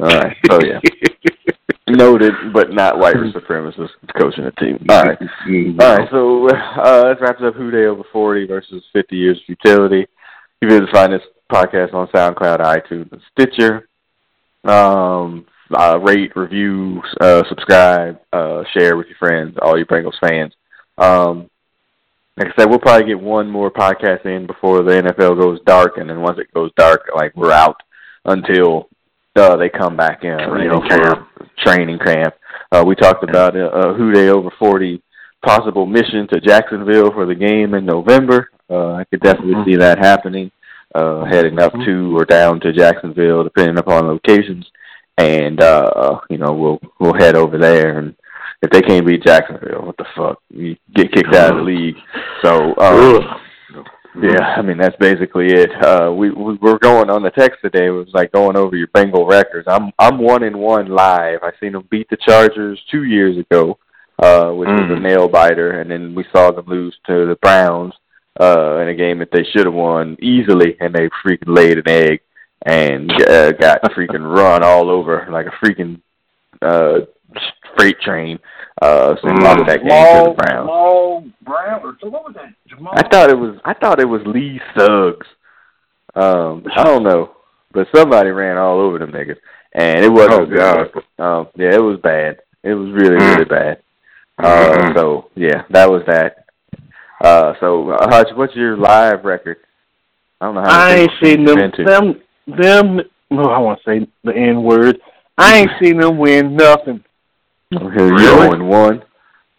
[0.00, 0.80] all right, so yeah,
[1.88, 4.84] noted, but not white supremacist coaching a team.
[4.88, 5.18] All right.
[5.48, 5.80] Mhm.
[5.80, 7.54] All right, so uh, let's wrap it up.
[7.54, 10.06] Who Dey over 40 versus 50 Years of Futility.
[10.60, 11.22] You can find this
[11.52, 13.88] podcast on SoundCloud, iTunes, and Stitcher.
[14.64, 15.46] Um,
[15.76, 20.52] uh, rate, review, uh, subscribe, uh, share with your friends, all your Bengals fans.
[20.98, 21.50] Um,
[22.36, 25.96] like I said, we'll probably get one more podcast in before the NFL goes dark,
[25.98, 27.76] and then once it goes dark, like we're out
[28.24, 28.88] until
[29.36, 30.36] uh, they come back in, you
[30.68, 31.28] know, Training camp.
[31.36, 32.34] for training camp.
[32.72, 35.02] Uh, we talked about uh, uh, Who Dey over 40
[35.44, 38.50] possible mission to Jacksonville for the game in November.
[38.68, 39.64] Uh, I could definitely Mhm.
[39.64, 40.50] see that happening,
[40.94, 41.84] uh, heading up Mhm.
[41.84, 44.68] to or down to Jacksonville, depending upon locations.
[45.18, 48.14] And uh, you know, we'll we'll head over there, and
[48.62, 50.40] if they can't beat Jacksonville, what the fuck?
[50.50, 51.96] You get kicked out of the league.
[52.42, 53.22] So um,
[54.22, 55.70] yeah, I mean that's basically it.
[55.84, 57.86] Uh, we, we we're going on the text today.
[57.86, 59.68] It was like going over your Bengal records.
[59.70, 61.40] I'm I'm one in one live.
[61.42, 63.78] I seen them beat the Chargers two years ago,
[64.22, 65.02] uh, which was a Mm.
[65.02, 67.92] nail biter, and then we saw them lose to the Browns
[68.40, 71.88] uh, in a game that they should have won easily, and they freaking laid an
[71.88, 72.20] egg
[72.64, 76.00] and uh, got freaking run all over like a freaking
[76.62, 77.00] uh,
[77.76, 78.38] freight train.
[78.82, 79.42] Uh, so Mm.
[79.42, 80.66] lost that game to the Browns.
[80.68, 82.52] Jamal Brown, or so what was that?
[82.68, 82.92] Jamal.
[82.96, 85.26] I thought it was I thought it was Lee Suggs.
[86.14, 87.30] Um, I don't know,
[87.72, 89.36] but somebody ran all over them niggas,
[89.72, 90.32] and it wasn't.
[90.32, 91.02] Oh, a good God.
[91.18, 92.38] Um, yeah, it was bad.
[92.62, 93.30] It was really Mm.
[93.34, 93.78] really bad.
[94.38, 96.44] Uh, so yeah, that was that.
[97.22, 99.56] Uh, so uh, Hutch, what's your live record?
[100.40, 100.80] I don't know how.
[100.80, 101.56] I many ain't seen them.
[101.56, 101.84] been to.
[101.84, 102.22] Them.
[102.46, 103.00] Them.
[103.30, 105.00] No, I want to say the N word.
[105.38, 107.02] I ain't seen them win nothing.
[107.74, 108.48] Okay, you're Really?
[108.48, 109.02] going one.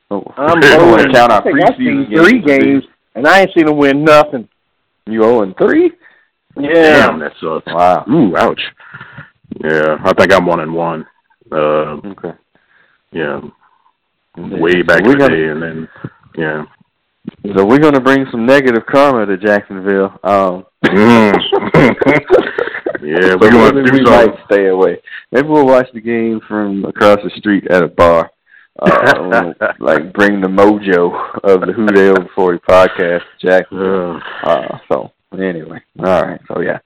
[0.09, 2.63] Oh, I'm you want owing- to count I our think I've preseason three games?
[2.63, 2.83] games,
[3.15, 4.47] and I ain't seen them win nothing.
[5.05, 5.91] You owing three?
[6.57, 7.07] Yeah.
[7.07, 7.65] Damn, that sucks.
[7.67, 8.05] Wow.
[8.09, 8.61] Ooh, ouch.
[9.63, 11.05] Yeah, I think I'm one and one.
[11.51, 12.33] Uh, Okay.
[13.11, 13.39] yeah,
[14.37, 15.87] way back we're in the gonna, day, and then
[16.37, 16.65] yeah.
[17.55, 20.17] So we're gonna bring some negative karma to Jacksonville.
[20.23, 20.65] Um,
[23.01, 24.05] Yeah, so we're gonna do we something.
[24.05, 25.01] might stay away.
[25.31, 28.31] Maybe we'll watch the game from across the street at a bar.
[28.79, 33.65] Uh, like bring the mojo of the Who Dey Over Forty podcast Jack.
[33.71, 36.41] Uh, so anyway, all right.
[36.47, 36.79] So yeah,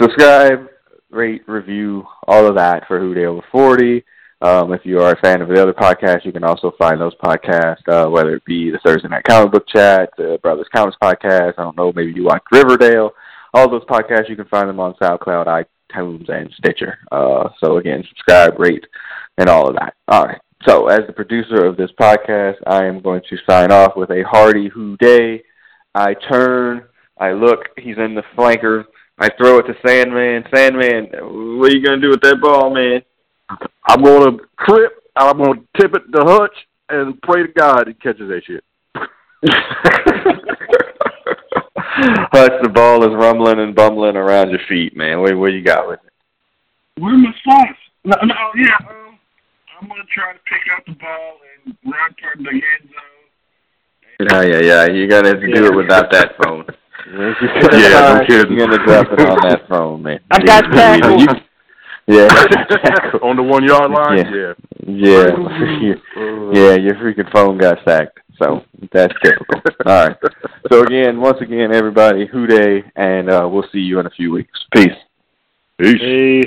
[0.00, 0.68] subscribe,
[1.10, 4.04] rate, review, all of that for Who Dey Over Forty.
[4.42, 7.14] Um, if you are a fan of the other podcasts, you can also find those
[7.16, 11.54] podcasts, uh, whether it be the Thursday Night Comic Book Chat, the Brothers Comics Podcast.
[11.56, 13.12] I don't know, maybe you watch Riverdale.
[13.54, 16.98] All those podcasts, you can find them on SoundCloud, iTunes, and Stitcher.
[17.10, 18.86] Uh, so again, subscribe, rate,
[19.38, 19.94] and all of that.
[20.08, 20.40] All right.
[20.66, 24.24] So as the producer of this podcast, I am going to sign off with a
[24.28, 25.42] hearty Who Dey.
[25.94, 26.84] I turn,
[27.18, 28.84] I look, he's in the flanker.
[29.18, 30.44] I throw it to Sandman.
[30.54, 31.06] Sandman,
[31.58, 33.02] what are you gonna do with that ball, man?
[33.88, 34.36] I'm gonna
[34.66, 34.92] trip.
[35.14, 36.56] I'm gonna tip it to Hutch
[36.90, 38.62] and pray to God he catches that shit.
[42.32, 45.20] Hutch, the ball is rumbling and bumbling around your feet, man.
[45.20, 47.00] What, what you got with it?
[47.02, 47.78] Where are my socks?
[48.04, 48.76] No, no, yeah.
[48.88, 49.18] Um,
[49.80, 54.28] I'm gonna try to pick up the ball and run toward the end zone.
[54.30, 54.86] Yeah, yeah, yeah.
[54.92, 56.64] You're gonna have to do it without that phone.
[57.08, 58.56] Yeah, no kidding.
[58.58, 60.18] You're gonna drop it on that phone, man.
[60.30, 61.42] I got You- tackled.
[62.08, 62.28] Yeah.
[63.22, 64.54] On the one yard line, Yeah.
[64.86, 65.32] yeah.
[65.36, 65.94] Yeah.
[66.52, 68.18] Yeah, your freaking phone got sacked.
[68.38, 69.62] So that's typical.
[69.86, 70.16] All right.
[70.70, 74.32] So again, once again, everybody, Who Dey, and uh, we'll see you in a few
[74.32, 74.58] weeks.
[74.72, 74.96] Peace.
[75.78, 76.00] Peace.
[76.00, 76.42] Hey.